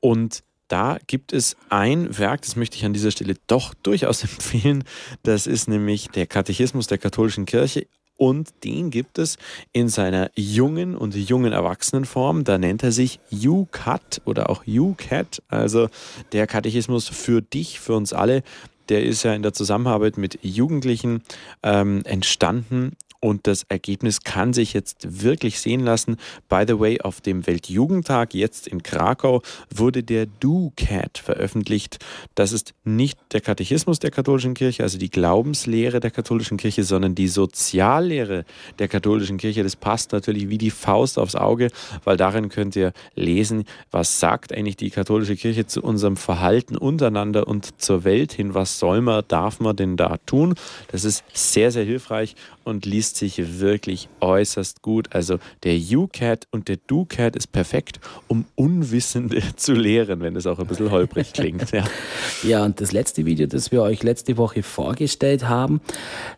Und 0.00 0.42
da 0.68 0.98
gibt 1.06 1.32
es 1.32 1.56
ein 1.68 2.18
Werk, 2.18 2.42
das 2.42 2.56
möchte 2.56 2.76
ich 2.76 2.84
an 2.84 2.92
dieser 2.92 3.10
Stelle 3.10 3.34
doch 3.46 3.74
durchaus 3.74 4.22
empfehlen. 4.22 4.84
Das 5.22 5.46
ist 5.46 5.68
nämlich 5.68 6.08
der 6.08 6.26
Katechismus 6.26 6.86
der 6.86 6.98
katholischen 6.98 7.46
Kirche. 7.46 7.86
Und 8.18 8.64
den 8.64 8.90
gibt 8.90 9.18
es 9.18 9.36
in 9.72 9.90
seiner 9.90 10.30
jungen 10.34 10.96
und 10.96 11.14
jungen 11.14 11.52
Erwachsenenform. 11.52 12.44
Da 12.44 12.56
nennt 12.56 12.82
er 12.82 12.90
sich 12.90 13.20
UCAT 13.30 14.22
oder 14.24 14.48
auch 14.48 14.64
UCAT, 14.66 15.42
also 15.48 15.88
der 16.32 16.46
Katechismus 16.46 17.08
für 17.08 17.42
dich, 17.42 17.78
für 17.78 17.94
uns 17.94 18.14
alle 18.14 18.42
der 18.88 19.04
ist 19.04 19.22
ja 19.22 19.34
in 19.34 19.42
der 19.42 19.52
Zusammenarbeit 19.52 20.16
mit 20.16 20.38
Jugendlichen 20.42 21.22
ähm, 21.62 22.02
entstanden 22.04 22.92
und 23.20 23.46
das 23.46 23.64
Ergebnis 23.68 24.22
kann 24.22 24.52
sich 24.52 24.72
jetzt 24.72 25.22
wirklich 25.22 25.60
sehen 25.60 25.80
lassen. 25.80 26.16
By 26.48 26.64
the 26.66 26.78
way, 26.78 27.00
auf 27.00 27.20
dem 27.20 27.46
Weltjugendtag 27.46 28.34
jetzt 28.34 28.66
in 28.66 28.82
Krakau 28.82 29.42
wurde 29.74 30.02
der 30.02 30.26
Do-Cat 30.26 31.18
veröffentlicht. 31.18 31.98
Das 32.34 32.52
ist 32.52 32.74
nicht 32.84 33.18
der 33.32 33.40
Katechismus 33.40 33.98
der 33.98 34.10
katholischen 34.10 34.54
Kirche, 34.54 34.82
also 34.82 34.98
die 34.98 35.10
Glaubenslehre 35.10 36.00
der 36.00 36.10
katholischen 36.10 36.56
Kirche, 36.56 36.84
sondern 36.84 37.14
die 37.14 37.28
Soziallehre 37.28 38.44
der 38.78 38.88
katholischen 38.88 39.38
Kirche. 39.38 39.62
Das 39.62 39.76
passt 39.76 40.12
natürlich 40.12 40.48
wie 40.48 40.58
die 40.58 40.70
Faust 40.70 41.18
aufs 41.18 41.34
Auge, 41.34 41.70
weil 42.04 42.16
darin 42.16 42.48
könnt 42.48 42.76
ihr 42.76 42.92
lesen, 43.14 43.64
was 43.90 44.20
sagt 44.20 44.52
eigentlich 44.52 44.76
die 44.76 44.90
katholische 44.90 45.36
Kirche 45.36 45.66
zu 45.66 45.82
unserem 45.82 46.16
Verhalten 46.16 46.76
untereinander 46.76 47.46
und 47.46 47.80
zur 47.80 48.04
Welt 48.04 48.32
hin. 48.32 48.54
Was 48.54 48.78
soll 48.78 49.00
man, 49.00 49.24
darf 49.28 49.60
man 49.60 49.76
denn 49.76 49.96
da 49.96 50.16
tun? 50.26 50.54
Das 50.88 51.04
ist 51.04 51.24
sehr, 51.32 51.70
sehr 51.70 51.84
hilfreich 51.84 52.34
und 52.64 52.84
liest 52.84 53.05
sich 53.14 53.60
wirklich 53.60 54.08
äußerst 54.20 54.82
gut. 54.82 55.14
Also 55.14 55.38
der 55.62 55.76
UCAT 55.76 56.46
und 56.50 56.68
der 56.68 56.78
DoCAT 56.86 57.36
ist 57.36 57.52
perfekt, 57.52 58.00
um 58.26 58.46
Unwissende 58.54 59.42
zu 59.56 59.74
lehren, 59.74 60.20
wenn 60.20 60.34
es 60.36 60.46
auch 60.46 60.58
ein 60.58 60.66
bisschen 60.66 60.90
holprig 60.90 61.32
klingt. 61.32 61.70
Ja. 61.72 61.84
ja, 62.42 62.64
und 62.64 62.80
das 62.80 62.92
letzte 62.92 63.26
Video, 63.26 63.46
das 63.46 63.70
wir 63.70 63.82
euch 63.82 64.02
letzte 64.02 64.36
Woche 64.36 64.62
vorgestellt 64.62 65.48
haben, 65.48 65.80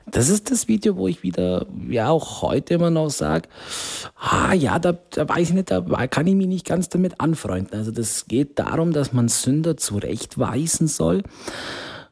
das 0.06 0.28
ist 0.28 0.50
das 0.50 0.66
Video, 0.66 0.96
wo 0.96 1.06
ich 1.06 1.22
wieder, 1.22 1.66
ja 1.88 2.10
auch 2.10 2.42
heute 2.42 2.74
immer 2.74 2.90
noch 2.90 3.10
sage, 3.10 3.48
ah 4.18 4.52
ja, 4.52 4.78
da, 4.78 4.98
da 5.10 5.28
weiß 5.28 5.50
ich 5.50 5.54
nicht, 5.54 5.70
da 5.70 5.80
kann 6.08 6.26
ich 6.26 6.34
mich 6.34 6.48
nicht 6.48 6.66
ganz 6.66 6.88
damit 6.88 7.20
anfreunden. 7.20 7.78
Also 7.78 7.90
das 7.90 8.26
geht 8.26 8.58
darum, 8.58 8.92
dass 8.92 9.12
man 9.12 9.28
Sünder 9.28 9.76
zurechtweisen 9.76 10.88
soll. 10.88 11.22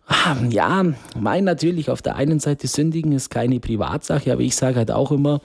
Ah, 0.07 0.37
ja, 0.49 0.85
mein 1.19 1.45
natürlich 1.45 1.91
auf 1.91 2.01
der 2.01 2.17
einen 2.17 2.39
Seite 2.39 2.69
sündigen 2.69 3.13
ist 3.13 3.29
keine 3.29 3.59
Privatsache, 3.59 4.33
aber 4.33 4.43
ich 4.43 4.55
sage 4.55 4.77
halt 4.77 4.93
auch 4.93 5.11
immer, 5.11 5.41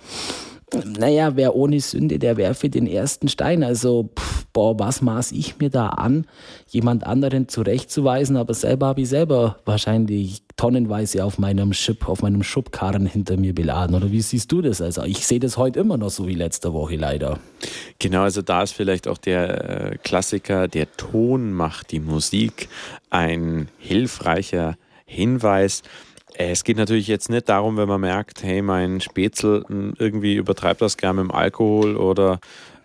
naja, 0.86 1.36
wer 1.36 1.56
ohne 1.56 1.80
Sünde, 1.80 2.20
der 2.20 2.38
werfe 2.38 2.70
den 2.70 2.88
ersten 2.88 3.27
Stein. 3.27 3.63
Also, 3.63 4.10
pff, 4.18 4.46
boah, 4.53 4.80
was 4.80 5.01
maß 5.01 5.32
ich 5.34 5.58
mir 5.60 5.70
da 5.70 5.88
an, 5.88 6.25
jemand 6.68 7.06
anderen 7.06 7.50
zurechtzuweisen, 7.50 8.38
aber 8.38 8.53
selber 8.53 8.88
habe 8.88 9.01
ich 9.01 9.10
selber 9.10 9.58
wahrscheinlich 9.65 10.44
tonnenweise 10.62 11.25
auf 11.25 11.39
meinem 11.39 11.74
Schub, 11.74 12.08
auf 12.08 12.22
meinem 12.22 12.44
Schubkarren 12.44 13.08
hinter 13.08 13.36
mir 13.36 13.56
beladen. 13.56 13.96
Oder 13.96 14.12
wie 14.12 14.22
siehst 14.22 14.51
du 14.51 14.62
das? 14.62 14.80
Also, 14.80 15.01
ich 15.01 15.25
sehe 15.25 15.39
das 15.39 15.58
heute 15.58 15.80
immer 15.80 15.98
noch 15.98 16.12
so 16.12 16.27
wie 16.27 16.36
letzte 16.36 16.72
Woche 16.72 16.98
leider. 16.98 17.39
Genau, 17.98 18.22
also 18.22 18.44
da 18.44 18.62
ist 18.62 18.74
vielleicht 18.74 19.08
auch 19.08 19.18
der 19.18 19.94
äh, 19.94 19.98
Klassiker, 19.98 20.68
der 20.68 20.96
Ton 20.98 21.51
macht 21.51 21.91
die 21.91 22.00
Musik, 22.00 22.70
ein 23.10 23.70
hilfreicher 23.80 24.77
Hinweis. 25.08 25.82
Äh, 26.35 26.51
es 26.51 26.63
geht 26.63 26.77
natürlich 26.77 27.07
jetzt 27.07 27.29
nicht 27.29 27.50
darum, 27.50 27.77
wenn 27.77 27.88
man 27.88 28.01
merkt, 28.01 28.43
hey, 28.43 28.61
mein 28.61 29.01
Spätzl 29.01 29.63
hm, 29.67 29.93
irgendwie 29.97 30.35
übertreibt 30.35 30.81
das 30.81 30.97
gerne 30.97 31.23
mit 31.23 31.31
dem 31.31 31.35
Alkohol 31.35 31.95
oder 31.95 32.39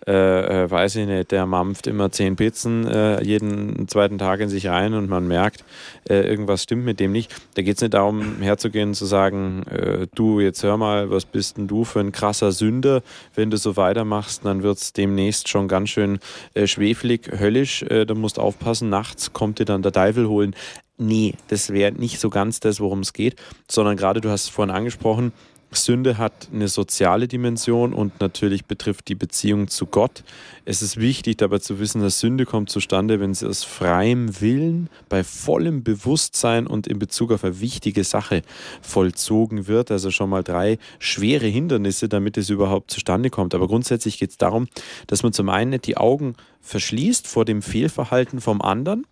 äh, 0.07 0.63
äh, 0.63 0.71
weiß 0.71 0.95
ich 0.95 1.05
nicht, 1.05 1.31
der 1.31 1.45
mampft 1.45 1.85
immer 1.85 2.09
zehn 2.13 2.37
Pizzen 2.37 2.87
äh, 2.87 3.21
jeden 3.23 3.89
zweiten 3.89 4.17
Tag 4.17 4.39
in 4.39 4.47
sich 4.47 4.67
rein 4.67 4.93
und 4.93 5.09
man 5.09 5.27
merkt, 5.27 5.65
äh, 6.07 6.21
irgendwas 6.21 6.63
stimmt 6.63 6.85
mit 6.85 7.01
dem 7.01 7.11
nicht. 7.11 7.35
Da 7.55 7.61
geht 7.61 7.75
es 7.75 7.81
nicht 7.81 7.93
darum, 7.93 8.41
herzugehen 8.41 8.89
und 8.89 8.95
zu 8.95 9.05
sagen, 9.05 9.63
äh, 9.63 10.07
du, 10.15 10.39
jetzt 10.39 10.63
hör 10.63 10.77
mal, 10.77 11.09
was 11.09 11.25
bist 11.25 11.57
denn 11.57 11.67
du 11.67 11.83
für 11.83 11.99
ein 11.99 12.13
krasser 12.13 12.53
Sünder? 12.53 13.03
Wenn 13.35 13.49
du 13.49 13.57
so 13.57 13.75
weitermachst, 13.75 14.45
dann 14.45 14.63
wird 14.63 14.77
es 14.77 14.93
demnächst 14.93 15.49
schon 15.49 15.67
ganz 15.67 15.89
schön 15.89 16.19
schwefelig, 16.63 17.29
höllisch. 17.37 17.83
da 17.87 18.13
musst 18.13 18.39
aufpassen, 18.39 18.89
nachts 18.89 19.33
kommt 19.33 19.59
dir 19.59 19.65
dann 19.65 19.81
der 19.81 19.91
Teufel 19.91 20.27
holen. 20.29 20.55
Nee, 20.97 21.35
das 21.47 21.69
wäre 21.69 21.91
nicht 21.91 22.19
so 22.19 22.29
ganz 22.29 22.59
das, 22.59 22.79
worum 22.79 23.01
es 23.01 23.13
geht, 23.13 23.35
sondern 23.69 23.97
gerade, 23.97 24.19
du 24.19 24.29
hast 24.29 24.43
es 24.45 24.49
vorhin 24.49 24.73
angesprochen, 24.73 25.31
Sünde 25.71 26.17
hat 26.17 26.47
eine 26.53 26.69
soziale 26.69 27.27
Dimension 27.27 27.93
und 27.93 28.21
natürlich 28.21 28.65
betrifft 28.65 29.09
die 29.09 29.15
Beziehung 29.15 29.67
zu 29.67 29.85
Gott. 29.85 30.23
Es 30.63 30.81
ist 30.81 30.97
wichtig 30.97 31.37
dabei 31.37 31.59
zu 31.59 31.79
wissen, 31.79 32.01
dass 32.01 32.19
Sünde 32.19 32.45
kommt 32.45 32.69
zustande, 32.69 33.19
wenn 33.19 33.33
sie 33.33 33.47
aus 33.47 33.63
freiem 33.65 34.39
Willen, 34.39 34.89
bei 35.09 35.23
vollem 35.25 35.83
Bewusstsein 35.83 36.67
und 36.67 36.87
in 36.87 36.99
Bezug 36.99 37.31
auf 37.33 37.43
eine 37.43 37.59
wichtige 37.59 38.05
Sache 38.05 38.43
vollzogen 38.81 39.67
wird. 39.67 39.91
Also 39.91 40.09
schon 40.09 40.29
mal 40.29 40.43
drei 40.43 40.79
schwere 40.99 41.47
Hindernisse, 41.47 42.07
damit 42.07 42.37
es 42.37 42.49
überhaupt 42.49 42.89
zustande 42.89 43.29
kommt. 43.29 43.53
Aber 43.53 43.67
grundsätzlich 43.67 44.17
geht 44.17 44.31
es 44.31 44.37
darum, 44.37 44.67
dass 45.07 45.21
man 45.23 45.33
zum 45.33 45.49
einen 45.49 45.71
nicht 45.71 45.85
die 45.85 45.97
Augen 45.97 46.35
verschließt 46.61 47.27
vor 47.27 47.43
dem 47.43 47.61
Fehlverhalten 47.61 48.39
vom 48.39 48.61
anderen 48.61 49.05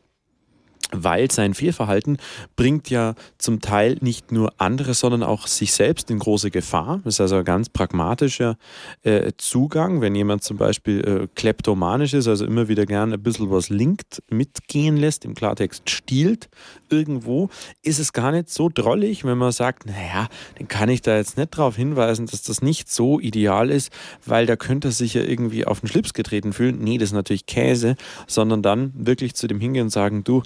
weil 1.04 1.32
sein 1.32 1.54
Fehlverhalten 1.54 2.18
bringt 2.56 2.90
ja 2.90 3.16
zum 3.38 3.62
Teil 3.62 3.98
nicht 4.02 4.32
nur 4.32 4.54
andere, 4.58 4.94
sondern 4.94 5.24
auch 5.24 5.48
sich 5.48 5.74
selbst 5.74 6.10
in 6.12 6.20
große 6.20 6.52
Gefahr. 6.52 7.02
Das 7.04 7.16
ist 7.16 7.22
also 7.22 7.38
ein 7.38 7.46
ganz 7.46 7.70
pragmatischer 7.70 8.58
äh, 9.04 9.32
Zugang. 9.38 10.02
Wenn 10.02 10.16
jemand 10.16 10.44
zum 10.44 10.58
Beispiel 10.58 11.02
äh, 11.02 11.28
kleptomanisch 11.36 12.14
ist, 12.14 12.28
also 12.28 12.46
immer 12.46 12.68
wieder 12.68 12.86
gerne 12.86 13.16
ein 13.16 13.24
bisschen 13.24 13.50
was 13.52 13.70
linkt, 13.70 14.24
mitgehen 14.30 14.98
lässt, 14.98 15.26
im 15.26 15.36
Klartext 15.36 15.90
stiehlt 15.90 16.50
irgendwo, 16.90 17.50
ist 17.82 18.00
es 18.00 18.14
gar 18.14 18.32
nicht 18.32 18.50
so 18.50 18.70
drollig, 18.74 19.26
wenn 19.26 19.38
man 19.38 19.52
sagt, 19.52 19.86
naja, 19.86 20.28
den 20.60 20.68
kann 20.68 20.90
ich 20.90 21.02
da 21.02 21.16
jetzt 21.16 21.38
nicht 21.38 21.58
darauf 21.58 21.76
hinweisen, 21.76 22.28
dass 22.28 22.44
das 22.44 22.62
nicht 22.62 22.90
so 22.90 23.20
ideal 23.20 23.70
ist, 23.70 23.92
weil 24.26 24.46
da 24.46 24.56
könnte 24.56 24.90
er 24.90 24.92
sich 24.92 25.14
ja 25.14 25.22
irgendwie 25.22 25.66
auf 25.66 25.80
den 25.80 25.88
Schlips 25.88 26.14
getreten 26.14 26.54
fühlen. 26.54 26.80
Nee, 26.80 26.98
das 26.98 27.10
ist 27.10 27.14
natürlich 27.14 27.46
Käse, 27.46 27.96
sondern 28.28 28.62
dann 28.62 28.94
wirklich 28.96 29.36
zu 29.36 29.48
dem 29.48 29.60
hingehen 29.60 29.84
und 29.84 29.90
sagen, 29.90 30.24
du, 30.24 30.44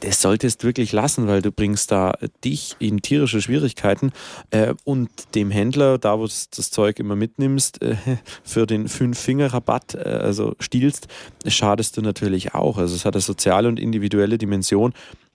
das 0.00 0.22
solltest 0.22 0.64
wirklich 0.64 0.92
lassen, 0.92 1.26
weil 1.26 1.42
du 1.42 1.50
bringst 1.50 1.90
da 1.90 2.14
dich 2.44 2.76
in 2.78 3.02
tierische 3.02 3.42
Schwierigkeiten 3.42 4.12
äh, 4.50 4.74
und 4.84 5.10
dem 5.34 5.50
Händler, 5.50 5.98
da 5.98 6.18
wo 6.18 6.26
du 6.26 6.32
das 6.56 6.70
Zeug 6.70 6.98
immer 6.98 7.16
mitnimmst, 7.16 7.82
äh, 7.82 7.96
für 8.44 8.66
den 8.66 8.88
Fünf-Finger-Rabatt, 8.88 9.94
äh, 9.94 9.98
also 9.98 10.54
stiehlst, 10.60 11.08
schadest 11.46 11.96
du 11.96 12.02
natürlich 12.02 12.54
auch. 12.54 12.78
Also 12.78 12.94
es 12.94 13.04
hat 13.04 13.14
eine 13.14 13.22
soziale 13.22 13.68
und 13.68 13.80
individuelle 13.80 14.38
Dimension 14.38 14.92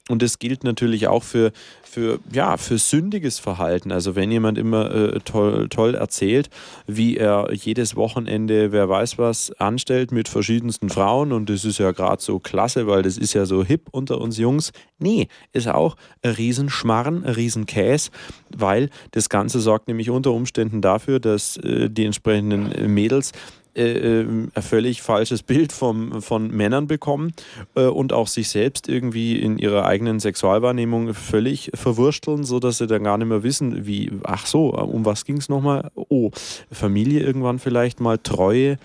und 0.09 0.21
das 0.21 0.37
gilt 0.37 0.65
natürlich 0.65 1.07
auch 1.07 1.23
für, 1.23 1.53
für, 1.81 2.19
ja, 2.33 2.57
für 2.57 2.77
sündiges 2.77 3.39
Verhalten. 3.39 3.93
Also 3.93 4.15
wenn 4.17 4.31
jemand 4.31 4.57
immer 4.57 4.93
äh, 4.93 5.19
toll, 5.21 5.69
toll 5.69 5.95
erzählt, 5.95 6.49
wie 6.87 7.15
er 7.15 7.47
jedes 7.53 7.95
Wochenende, 7.95 8.73
wer 8.73 8.89
weiß 8.89 9.17
was, 9.17 9.53
anstellt 9.59 10.11
mit 10.11 10.27
verschiedensten 10.27 10.89
Frauen 10.89 11.31
und 11.31 11.49
das 11.49 11.63
ist 11.63 11.77
ja 11.77 11.91
gerade 11.91 12.21
so 12.21 12.39
klasse, 12.39 12.85
weil 12.85 13.01
das 13.01 13.17
ist 13.17 13.33
ja 13.33 13.45
so 13.45 13.63
hip 13.63 13.87
unter 13.91 14.19
uns 14.19 14.37
Jungs. 14.37 14.73
Nee, 14.99 15.29
ist 15.53 15.69
auch 15.69 15.95
ein 16.21 16.31
Riesenschmarren, 16.31 17.23
ein 17.23 17.33
Riesenkäse, 17.35 18.11
weil 18.53 18.89
das 19.11 19.29
Ganze 19.29 19.61
sorgt 19.61 19.87
nämlich 19.87 20.09
unter 20.09 20.31
Umständen 20.31 20.81
dafür, 20.81 21.21
dass 21.21 21.55
äh, 21.57 21.89
die 21.89 22.03
entsprechenden 22.03 22.93
Mädels 22.93 23.31
äh, 23.75 24.21
ähm, 24.21 24.51
ein 24.53 24.61
völlig 24.61 25.01
falsches 25.01 25.43
Bild 25.43 25.73
vom, 25.73 26.21
von 26.21 26.49
Männern 26.49 26.87
bekommen 26.87 27.33
äh, 27.75 27.85
und 27.85 28.13
auch 28.13 28.27
sich 28.27 28.49
selbst 28.49 28.87
irgendwie 28.87 29.39
in 29.39 29.57
ihrer 29.57 29.85
eigenen 29.85 30.19
Sexualwahrnehmung 30.19 31.13
völlig 31.13 31.71
verwursteln, 31.73 32.43
sodass 32.43 32.77
sie 32.77 32.87
dann 32.87 33.03
gar 33.03 33.17
nicht 33.17 33.27
mehr 33.27 33.43
wissen, 33.43 33.85
wie, 33.85 34.11
ach 34.23 34.45
so, 34.45 34.73
um 34.73 35.05
was 35.05 35.25
ging 35.25 35.37
es 35.37 35.49
nochmal? 35.49 35.89
Oh, 35.95 36.31
Familie 36.71 37.21
irgendwann 37.21 37.59
vielleicht 37.59 37.99
mal, 37.99 38.17
Treue, 38.17 38.77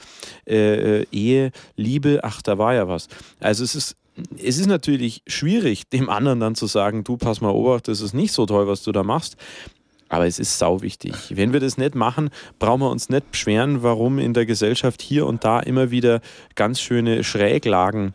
äh, 0.47 1.00
äh, 1.00 1.07
Ehe, 1.12 1.52
Liebe, 1.76 2.21
ach, 2.23 2.40
da 2.42 2.59
war 2.59 2.75
ja 2.75 2.88
was. 2.88 3.09
Also 3.40 3.64
es 3.64 3.75
ist 3.75 3.97
es 4.37 4.59
ist 4.59 4.66
natürlich 4.66 5.23
schwierig, 5.28 5.88
dem 5.90 6.09
anderen 6.09 6.40
dann 6.40 6.54
zu 6.57 6.66
sagen, 6.66 7.04
du 7.04 7.16
pass 7.16 7.40
mal 7.40 7.50
Obacht, 7.50 7.87
das 7.87 8.00
ist 8.00 8.14
nicht 8.14 8.33
so 8.33 8.47
toll, 8.47 8.66
was 8.66 8.83
du 8.83 8.90
da 8.90 9.04
machst. 9.04 9.37
Aber 10.09 10.27
es 10.27 10.38
ist 10.38 10.59
sau 10.59 10.83
wichtig. 10.83 11.15
Wenn 11.31 11.53
wir 11.53 11.61
das 11.61 11.77
nicht 11.77 11.95
machen, 11.95 12.31
brauchen 12.59 12.81
wir 12.81 12.91
uns 12.91 13.09
nicht 13.09 13.31
beschweren, 13.31 13.83
warum 13.83 14.19
in 14.19 14.35
der 14.35 14.47
Gesellschaft 14.47 15.03
hier 15.03 15.27
und 15.27 15.45
da 15.45 15.61
immer 15.61 15.91
wieder 15.91 16.21
ganz 16.55 16.81
schöne 16.81 17.25
Schräglagen 17.25 18.15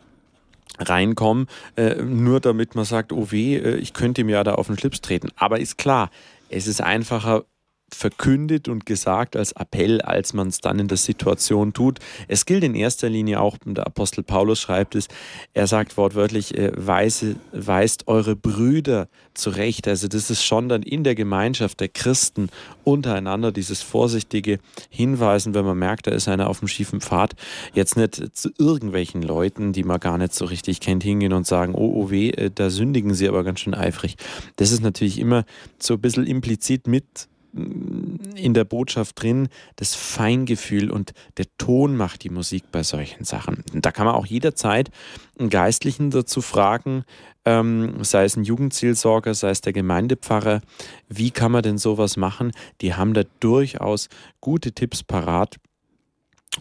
reinkommen, 0.78 1.46
äh, 1.76 2.02
nur 2.02 2.40
damit 2.40 2.74
man 2.74 2.84
sagt, 2.84 3.12
oh 3.12 3.30
weh, 3.30 3.56
äh, 3.56 3.76
ich 3.76 3.92
könnte 3.92 4.22
ihm 4.22 4.28
ja 4.28 4.42
da 4.42 4.54
auf 4.54 4.66
den 4.66 4.78
Schlips 4.78 5.00
treten. 5.00 5.28
Aber 5.36 5.60
ist 5.60 5.78
klar, 5.78 6.10
es 6.48 6.66
ist 6.66 6.80
einfacher, 6.80 7.44
verkündet 7.92 8.68
und 8.68 8.86
gesagt 8.86 9.36
als 9.36 9.52
Appell, 9.52 10.00
als 10.00 10.32
man 10.34 10.48
es 10.48 10.60
dann 10.60 10.78
in 10.78 10.88
der 10.88 10.96
Situation 10.96 11.72
tut. 11.72 12.00
Es 12.28 12.44
gilt 12.44 12.64
in 12.64 12.74
erster 12.74 13.08
Linie 13.08 13.40
auch, 13.40 13.56
der 13.64 13.86
Apostel 13.86 14.22
Paulus 14.22 14.60
schreibt 14.60 14.94
es, 14.94 15.08
er 15.52 15.66
sagt 15.66 15.96
wortwörtlich, 15.96 16.56
äh, 16.56 16.72
weise, 16.74 17.36
weist 17.52 18.08
eure 18.08 18.36
Brüder 18.36 19.08
zurecht. 19.34 19.88
Also 19.88 20.08
das 20.08 20.30
ist 20.30 20.44
schon 20.44 20.68
dann 20.68 20.82
in 20.82 21.04
der 21.04 21.14
Gemeinschaft 21.14 21.80
der 21.80 21.88
Christen 21.88 22.50
untereinander 22.84 23.52
dieses 23.52 23.82
vorsichtige 23.82 24.58
Hinweisen, 24.90 25.54
wenn 25.54 25.64
man 25.64 25.78
merkt, 25.78 26.06
da 26.06 26.10
ist 26.10 26.28
einer 26.28 26.48
auf 26.48 26.58
dem 26.60 26.68
schiefen 26.68 27.00
Pfad, 27.00 27.34
jetzt 27.72 27.96
nicht 27.96 28.36
zu 28.36 28.50
irgendwelchen 28.58 29.22
Leuten, 29.22 29.72
die 29.72 29.84
man 29.84 30.00
gar 30.00 30.18
nicht 30.18 30.34
so 30.34 30.44
richtig 30.44 30.80
kennt, 30.80 31.02
hingehen 31.02 31.32
und 31.32 31.46
sagen, 31.46 31.74
oh, 31.74 31.92
oh 31.94 32.10
weh, 32.10 32.30
äh, 32.30 32.50
da 32.54 32.70
sündigen 32.70 33.14
sie 33.14 33.28
aber 33.28 33.44
ganz 33.44 33.60
schön 33.60 33.74
eifrig. 33.74 34.16
Das 34.56 34.72
ist 34.72 34.82
natürlich 34.82 35.18
immer 35.18 35.44
so 35.78 35.94
ein 35.94 36.00
bisschen 36.00 36.26
implizit 36.26 36.86
mit 36.86 37.28
in 37.54 38.54
der 38.54 38.64
Botschaft 38.64 39.22
drin, 39.22 39.48
das 39.76 39.94
Feingefühl 39.94 40.90
und 40.90 41.12
der 41.36 41.46
Ton 41.56 41.96
macht 41.96 42.24
die 42.24 42.30
Musik 42.30 42.64
bei 42.72 42.82
solchen 42.82 43.24
Sachen. 43.24 43.62
Da 43.72 43.92
kann 43.92 44.06
man 44.06 44.16
auch 44.16 44.26
jederzeit 44.26 44.90
einen 45.38 45.50
Geistlichen 45.50 46.10
dazu 46.10 46.40
fragen, 46.40 47.04
ähm, 47.44 48.02
sei 48.02 48.24
es 48.24 48.36
ein 48.36 48.44
Jugendzielsorger, 48.44 49.34
sei 49.34 49.50
es 49.50 49.60
der 49.60 49.72
Gemeindepfarrer, 49.72 50.62
wie 51.08 51.30
kann 51.30 51.52
man 51.52 51.62
denn 51.62 51.78
sowas 51.78 52.16
machen? 52.16 52.52
Die 52.80 52.94
haben 52.94 53.14
da 53.14 53.22
durchaus 53.40 54.08
gute 54.40 54.72
Tipps 54.72 55.02
parat. 55.02 55.56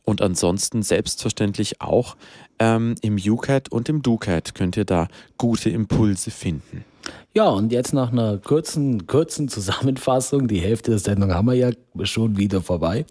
Und 0.03 0.21
ansonsten 0.21 0.81
selbstverständlich 0.81 1.79
auch 1.79 2.17
ähm, 2.57 2.95
im 3.01 3.15
UCAT 3.15 3.71
und 3.71 3.89
im 3.89 4.01
DuCAT 4.01 4.55
könnt 4.55 4.75
ihr 4.75 4.85
da 4.85 5.07
gute 5.37 5.69
Impulse 5.69 6.31
finden. 6.31 6.83
Ja, 7.33 7.49
und 7.49 7.71
jetzt 7.71 7.93
nach 7.93 8.11
einer 8.11 8.37
kurzen, 8.37 9.07
kurzen 9.07 9.49
Zusammenfassung, 9.49 10.47
die 10.47 10.59
Hälfte 10.59 10.91
der 10.91 10.99
Sendung 10.99 11.33
haben 11.33 11.47
wir 11.47 11.55
ja 11.55 11.71
schon 12.03 12.37
wieder 12.37 12.61
vorbei, 12.61 13.05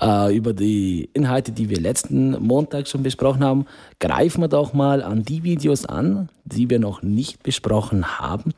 äh, 0.00 0.34
über 0.34 0.54
die 0.54 1.10
Inhalte, 1.12 1.52
die 1.52 1.68
wir 1.68 1.80
letzten 1.80 2.30
Montag 2.42 2.88
schon 2.88 3.02
besprochen 3.02 3.44
haben, 3.44 3.66
greifen 4.00 4.40
wir 4.40 4.48
doch 4.48 4.72
mal 4.72 5.02
an 5.02 5.24
die 5.24 5.42
Videos 5.42 5.84
an, 5.84 6.30
die 6.44 6.70
wir 6.70 6.78
noch 6.78 7.02
nicht 7.02 7.42
besprochen 7.42 8.18
haben 8.18 8.52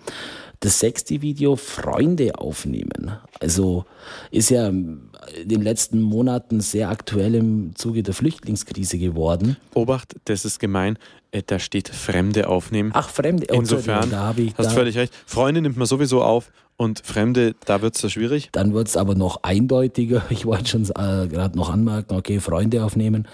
das 0.61 0.81
sechste 0.81 1.23
Video 1.23 1.57
Freunde 1.57 2.39
aufnehmen. 2.39 3.19
Also 3.41 3.85
ist 4.31 4.51
ja 4.51 4.69
in 4.69 5.11
den 5.45 5.63
letzten 5.63 6.01
Monaten 6.01 6.61
sehr 6.61 6.89
aktuell 6.89 7.35
im 7.35 7.75
Zuge 7.75 8.03
der 8.03 8.15
Flüchtlingskrise 8.15 8.99
geworden. 8.99 9.57
Obacht, 9.75 10.17
das 10.25 10.45
ist 10.45 10.59
gemein. 10.59 10.99
Äh, 11.37 11.43
da 11.47 11.59
steht 11.59 11.89
Fremde 11.89 12.49
aufnehmen. 12.49 12.91
Ach, 12.95 13.09
Fremde. 13.09 13.47
Oh, 13.51 13.57
Insofern, 13.57 14.11
da 14.11 14.35
ich. 14.37 14.55
Hast 14.57 14.67
da 14.67 14.71
völlig 14.71 14.97
recht. 14.97 15.13
Freunde 15.27 15.61
nimmt 15.61 15.77
man 15.77 15.87
sowieso 15.87 16.23
auf 16.23 16.51
Und 16.79 17.01
Fremde, 17.05 17.55
da 17.65 17.81
wird 17.83 17.97
es 17.97 18.03
da 18.03 18.09
schwierig? 18.09 18.51
Dann 18.53 18.75
wird 18.75 18.89
es 18.89 18.97
aber 18.97 19.15
noch 19.15 19.43
eindeutiger. 19.43 20.23
Ich 20.31 20.45
wollte 20.45 20.67
schon 20.67 20.85
äh, 20.85 21.27
gerade 21.29 21.57
noch 21.57 21.71
anmerken, 21.71 22.15
okay, 22.15 22.41
Freunde 22.41 22.85
aufnehmen 22.85 23.27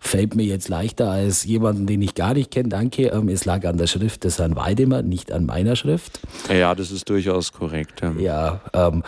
fällt 0.00 0.34
mir 0.34 0.44
jetzt 0.44 0.68
leichter 0.68 1.10
als 1.10 1.44
jemanden, 1.44 1.86
den 1.86 2.00
ich 2.02 2.14
gar 2.14 2.34
nicht 2.34 2.50
kenne. 2.50 2.68
Danke. 2.68 3.08
Ähm, 3.08 3.28
es 3.28 3.44
lag 3.44 3.64
an 3.66 3.76
der 3.76 3.86
Schrift 3.86 4.24
des 4.24 4.38
Herrn 4.38 4.56
Weidemer, 4.56 5.02
nicht 5.02 5.32
an 5.32 5.46
meiner 5.46 5.76
Schrift. 5.76 6.20
Ja, 6.52 6.74
das 6.74 6.90
ist 6.90 7.08
durchaus 7.10 7.52
korrekt. 7.52 8.00
Ja, 8.00 8.12
ja 8.18 8.60
ähm, 8.72 9.02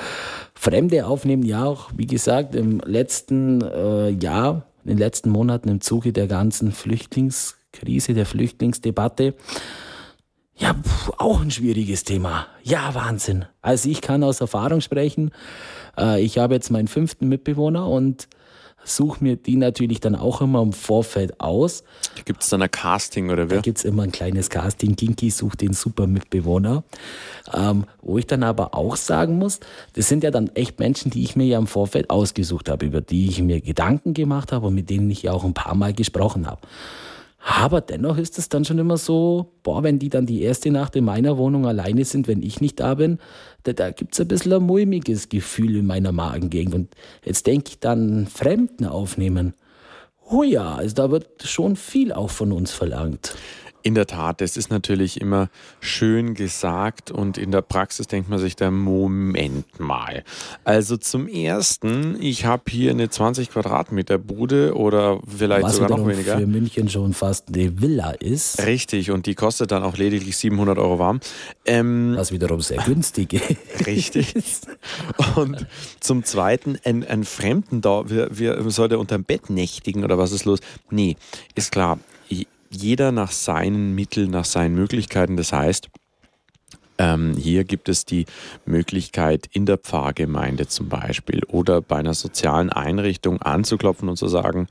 Fremde 0.55 1.07
aufnehmen, 1.07 1.43
ja 1.45 1.65
auch, 1.65 1.91
wie 1.97 2.07
gesagt, 2.07 2.55
im 2.55 2.81
letzten 2.85 3.63
äh, 3.63 4.11
Jahr, 4.11 4.67
in 4.85 4.91
den 4.91 4.99
letzten 4.99 5.31
Monaten 5.31 5.69
im 5.69 5.81
Zuge 5.81 6.13
der 6.13 6.27
ganzen 6.27 6.73
Flüchtlingskrise, 7.73 8.15
der 8.15 8.27
Flüchtlingsdebatte, 8.27 9.35
ja, 10.57 10.75
pf, 10.75 11.13
auch 11.17 11.41
ein 11.41 11.51
schwieriges 11.51 12.05
Thema. 12.05 12.47
Ja, 12.63 12.95
Wahnsinn. 12.95 13.47
Also 13.63 13.89
ich 13.89 14.03
kann 14.03 14.23
aus 14.23 14.43
Erfahrung 14.43 14.83
sprechen. 14.83 15.31
Äh, 15.97 16.23
ich 16.23 16.37
habe 16.37 16.55
jetzt 16.55 16.71
meinen 16.71 16.89
fünften 16.89 17.29
Mitbewohner 17.29 17.89
und 17.89 18.29
suche 18.85 19.25
mir 19.25 19.37
die 19.37 19.57
natürlich 19.57 20.01
dann 20.01 20.15
auch 20.15 20.43
immer 20.43 20.61
im 20.61 20.75
Vorfeld 20.75 21.41
aus. 21.41 21.83
Gibt 22.27 22.43
es 22.43 22.51
dann 22.51 22.61
ein 22.61 22.71
Casting 22.71 23.31
oder 23.31 23.49
wie? 23.51 23.55
Da 23.55 23.61
gibt 23.63 23.79
es 23.79 23.85
immer 23.85 24.03
ein 24.03 24.13
kleines 24.13 24.51
Casting. 24.51 24.97
Kinky 24.97 25.31
sucht 25.31 25.63
den 25.63 25.73
super 25.73 26.07
Mitbewohner. 26.07 26.85
Ähm, 27.55 27.85
wo 28.03 28.19
ich 28.19 28.27
dann 28.27 28.43
aber 28.43 28.75
auch 28.75 28.97
sagen 28.97 29.39
muss, 29.39 29.61
das 29.95 30.09
sind 30.09 30.25
ja 30.25 30.31
dann 30.31 30.49
echt 30.55 30.79
Menschen, 30.79 31.11
die 31.11 31.23
ich 31.23 31.37
mir 31.37 31.47
ja 31.47 31.59
im 31.59 31.69
Vorfeld 31.69 32.11
ausgesucht 32.11 32.69
habe, 32.69 32.85
über 32.85 33.01
die 33.01 33.29
ich 33.29 33.41
mir 33.41 33.63
Gedanken 33.63 34.13
gemacht 34.13 34.53
habe 34.53 34.67
und 34.67 34.75
mit 34.75 34.91
denen 34.91 35.11
ich 35.11 35.23
ja 35.23 35.33
auch 35.33 35.45
ein 35.45 35.55
paar 35.55 35.75
Mal 35.75 35.95
gesprochen 35.95 36.47
habe. 36.47 36.61
Aber 37.43 37.81
dennoch 37.81 38.19
ist 38.19 38.39
es 38.39 38.51
dann 38.51 38.67
schon 38.67 38.79
immer 38.79 38.99
so, 38.99 39.55
boah, 39.63 39.83
wenn 39.83 39.99
die 39.99 40.11
dann 40.11 40.27
die 40.27 40.43
erste 40.43 40.71
Nacht 40.71 40.95
in 40.95 41.05
meiner 41.05 41.39
Wohnung 41.39 41.67
alleine 41.67 42.05
sind, 42.05 42.29
wenn 42.29 42.43
ich 42.43 42.61
nicht 42.61 42.81
da 42.81 42.95
bin, 42.95 43.19
da, 43.63 43.73
da 43.73 43.91
gibt 43.91 44.13
es 44.13 44.21
ein 44.21 44.29
bisschen 44.29 44.53
ein 44.53 44.63
mulmiges 44.63 45.31
Gefühl 45.31 45.77
in 45.77 45.87
meiner 45.87 46.13
Magengegend. 46.13 46.75
Und 46.75 46.95
jetzt 47.25 47.47
denke 47.47 47.71
ich 47.71 47.81
dann, 47.81 48.27
Fremden 48.27 48.85
aufnehmen. 48.85 49.55
Oh 50.29 50.43
ja, 50.43 50.75
also 50.75 50.95
da 50.95 51.11
wird 51.11 51.43
schon 51.43 51.77
viel 51.77 52.13
auch 52.13 52.31
von 52.31 52.53
uns 52.53 52.73
verlangt. 52.73 53.35
In 53.83 53.95
der 53.95 54.07
Tat, 54.07 54.43
das 54.43 54.59
ist 54.59 54.71
natürlich 54.71 55.21
immer 55.21 55.49
schön 55.81 56.35
gesagt 56.35 57.11
und 57.11 57.39
in 57.39 57.51
der 57.51 57.63
Praxis 57.63 58.07
denkt 58.07 58.29
man 58.29 58.39
sich 58.39 58.55
da, 58.55 58.71
Moment 58.71 59.81
mal. 59.81 60.23
Also 60.65 60.99
zum 60.99 61.29
Ersten, 61.29 62.21
ich 62.21 62.45
habe 62.45 62.65
hier 62.69 62.91
eine 62.91 63.09
20 63.09 63.51
Quadratmeter 63.51 64.19
Bude 64.19 64.77
oder 64.77 65.21
vielleicht 65.27 65.63
Was 65.63 65.77
sogar 65.77 65.99
noch 65.99 66.07
weniger. 66.07 66.39
für 66.39 66.47
München 66.47 66.91
schon 66.91 67.15
fast 67.15 67.49
eine 67.49 67.81
Villa 67.81 68.11
ist. 68.11 68.63
Richtig, 68.67 69.11
und 69.11 69.25
die 69.25 69.35
kostet 69.35 69.71
dann 69.71 69.83
auch 69.83 69.97
lediglich 69.97 70.37
700 70.37 70.79
Euro 70.79 70.99
warm. 70.99 71.21
Ähm, 71.65 72.13
Was 72.17 72.33
wiederum 72.33 72.61
sehr 72.61 72.83
günstig 72.83 73.33
ist. 73.33 73.87
Richtig. 73.87 74.35
Und 75.37 75.67
zum 76.01 76.25
Zweiten, 76.25 76.79
ein, 76.85 77.07
ein 77.07 77.25
Fremden 77.25 77.81
da, 77.81 78.11
wir, 78.11 78.39
wir, 78.39 78.71
soll 78.71 78.89
der 78.89 78.99
unterm 78.99 79.25
Bett 79.25 79.49
nächtigen 79.49 80.05
oder 80.05 80.19
was 80.19 80.33
ist 80.33 80.45
los? 80.45 80.61
Nee, 80.91 81.17
ist 81.55 81.73
klar 81.73 81.99
jeder 82.71 83.13
nach 83.13 83.33
seinen 83.33 83.95
Mitteln, 83.95 84.31
nach 84.31 84.45
seinen 84.45 84.75
Möglichkeiten. 84.75 85.37
Das 85.37 85.53
heißt, 85.53 85.89
ähm, 86.99 87.35
hier 87.37 87.65
gibt 87.65 87.89
es 87.89 88.05
die 88.05 88.27
Möglichkeit, 88.67 89.49
in 89.53 89.67
der 89.67 89.79
Pfarrgemeinde 89.79 90.69
zum 90.69 90.89
Beispiel 90.89 91.43
oder 91.49 91.81
bei 91.81 91.97
einer 91.97 92.15
sozialen 92.15 92.71
Einrichtung 92.71 93.41
anzuklopfen 93.41 94.09
und 94.09 94.17
zu 94.17 94.29
sagen, 94.29 94.69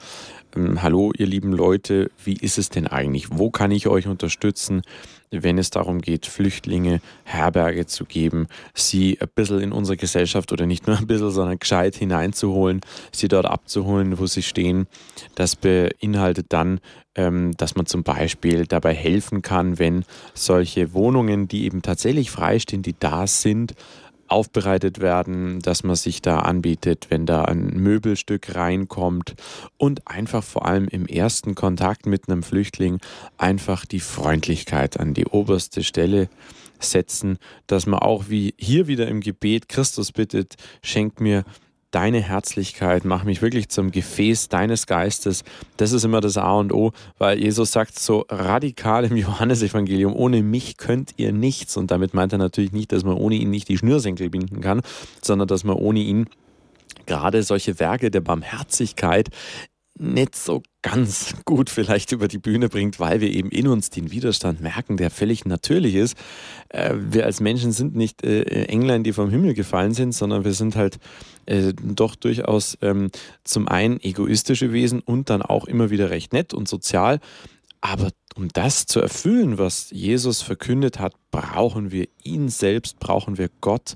ähm, 0.55 0.81
hallo 0.81 1.11
ihr 1.17 1.27
lieben 1.27 1.51
Leute, 1.51 2.11
wie 2.23 2.35
ist 2.35 2.57
es 2.57 2.69
denn 2.69 2.87
eigentlich? 2.87 3.27
Wo 3.31 3.49
kann 3.49 3.71
ich 3.71 3.87
euch 3.87 4.07
unterstützen? 4.07 4.83
Wenn 5.31 5.57
es 5.57 5.69
darum 5.69 6.01
geht, 6.01 6.25
Flüchtlinge 6.25 7.01
Herberge 7.23 7.85
zu 7.85 8.05
geben, 8.05 8.47
sie 8.73 9.17
ein 9.21 9.29
bisschen 9.35 9.59
in 9.59 9.71
unsere 9.71 9.97
Gesellschaft 9.97 10.51
oder 10.51 10.65
nicht 10.65 10.87
nur 10.87 10.97
ein 10.97 11.07
bisschen, 11.07 11.31
sondern 11.31 11.59
gescheit 11.59 11.95
hineinzuholen, 11.95 12.81
sie 13.11 13.27
dort 13.27 13.45
abzuholen, 13.45 14.19
wo 14.19 14.25
sie 14.25 14.43
stehen. 14.43 14.87
Das 15.35 15.55
beinhaltet 15.55 16.47
dann, 16.49 16.79
ähm, 17.15 17.51
dass 17.57 17.75
man 17.75 17.85
zum 17.85 18.03
Beispiel 18.03 18.65
dabei 18.65 18.93
helfen 18.93 19.41
kann, 19.41 19.79
wenn 19.79 20.03
solche 20.33 20.93
Wohnungen, 20.93 21.47
die 21.47 21.65
eben 21.65 21.81
tatsächlich 21.81 22.31
freistehen, 22.31 22.81
die 22.81 22.95
da 22.97 23.27
sind, 23.27 23.75
aufbereitet 24.31 24.99
werden, 24.99 25.59
dass 25.59 25.83
man 25.83 25.95
sich 25.95 26.21
da 26.21 26.39
anbietet, 26.39 27.07
wenn 27.09 27.25
da 27.25 27.45
ein 27.45 27.67
Möbelstück 27.77 28.55
reinkommt 28.55 29.35
und 29.77 30.07
einfach 30.07 30.43
vor 30.43 30.65
allem 30.65 30.87
im 30.87 31.05
ersten 31.05 31.55
Kontakt 31.55 32.05
mit 32.05 32.29
einem 32.29 32.43
Flüchtling 32.43 32.99
einfach 33.37 33.85
die 33.85 33.99
Freundlichkeit 33.99 34.99
an 34.99 35.13
die 35.13 35.25
oberste 35.25 35.83
Stelle 35.83 36.29
setzen, 36.79 37.37
dass 37.67 37.85
man 37.85 37.99
auch 37.99 38.25
wie 38.29 38.53
hier 38.57 38.87
wieder 38.87 39.07
im 39.07 39.21
Gebet 39.21 39.69
Christus 39.69 40.11
bittet, 40.11 40.55
schenkt 40.81 41.19
mir 41.19 41.43
deine 41.91 42.21
Herzlichkeit, 42.21 43.05
mach 43.05 43.23
mich 43.23 43.41
wirklich 43.41 43.69
zum 43.69 43.91
Gefäß 43.91 44.49
deines 44.49 44.85
Geistes. 44.85 45.43
Das 45.77 45.91
ist 45.91 46.03
immer 46.03 46.21
das 46.21 46.37
A 46.37 46.53
und 46.53 46.71
O, 46.71 46.91
weil 47.17 47.39
Jesus 47.39 47.71
sagt 47.71 47.97
so 47.97 48.25
radikal 48.29 49.05
im 49.05 49.17
Johannesevangelium, 49.17 50.15
ohne 50.15 50.43
mich 50.43 50.77
könnt 50.77 51.13
ihr 51.17 51.31
nichts. 51.31 51.77
Und 51.77 51.91
damit 51.91 52.13
meint 52.13 52.33
er 52.33 52.39
natürlich 52.39 52.71
nicht, 52.71 52.91
dass 52.91 53.03
man 53.03 53.15
ohne 53.15 53.35
ihn 53.35 53.49
nicht 53.49 53.67
die 53.69 53.77
Schnürsenkel 53.77 54.29
binden 54.29 54.61
kann, 54.61 54.81
sondern 55.21 55.47
dass 55.47 55.63
man 55.63 55.75
ohne 55.75 55.99
ihn 55.99 56.27
gerade 57.05 57.43
solche 57.43 57.79
Werke 57.79 58.11
der 58.11 58.21
Barmherzigkeit 58.21 59.29
nicht 59.99 60.35
so 60.35 60.63
ganz 60.81 61.33
gut 61.45 61.69
vielleicht 61.69 62.11
über 62.11 62.27
die 62.27 62.37
Bühne 62.37 62.69
bringt, 62.69 62.99
weil 62.99 63.21
wir 63.21 63.29
eben 63.29 63.49
in 63.49 63.67
uns 63.67 63.89
den 63.89 64.11
Widerstand 64.11 64.61
merken, 64.61 64.97
der 64.97 65.11
völlig 65.11 65.45
natürlich 65.45 65.95
ist. 65.95 66.17
Äh, 66.69 66.95
wir 66.95 67.25
als 67.25 67.39
Menschen 67.39 67.71
sind 67.71 67.95
nicht 67.95 68.23
äh, 68.23 68.43
Englein, 68.65 69.03
die 69.03 69.13
vom 69.13 69.29
Himmel 69.29 69.53
gefallen 69.53 69.93
sind, 69.93 70.13
sondern 70.13 70.45
wir 70.45 70.53
sind 70.53 70.75
halt 70.75 70.97
äh, 71.45 71.73
doch 71.75 72.15
durchaus 72.15 72.77
ähm, 72.81 73.11
zum 73.43 73.67
einen 73.67 73.99
egoistische 73.99 74.71
Wesen 74.71 75.01
und 75.01 75.29
dann 75.29 75.41
auch 75.41 75.65
immer 75.65 75.89
wieder 75.89 76.09
recht 76.09 76.33
nett 76.33 76.53
und 76.53 76.67
sozial. 76.67 77.19
Aber 77.81 78.09
um 78.35 78.47
das 78.49 78.85
zu 78.85 78.99
erfüllen, 79.01 79.57
was 79.57 79.89
Jesus 79.91 80.41
verkündet 80.41 80.99
hat, 80.99 81.13
brauchen 81.31 81.91
wir 81.91 82.07
ihn 82.23 82.49
selbst, 82.49 82.99
brauchen 82.99 83.37
wir 83.37 83.49
Gott, 83.61 83.95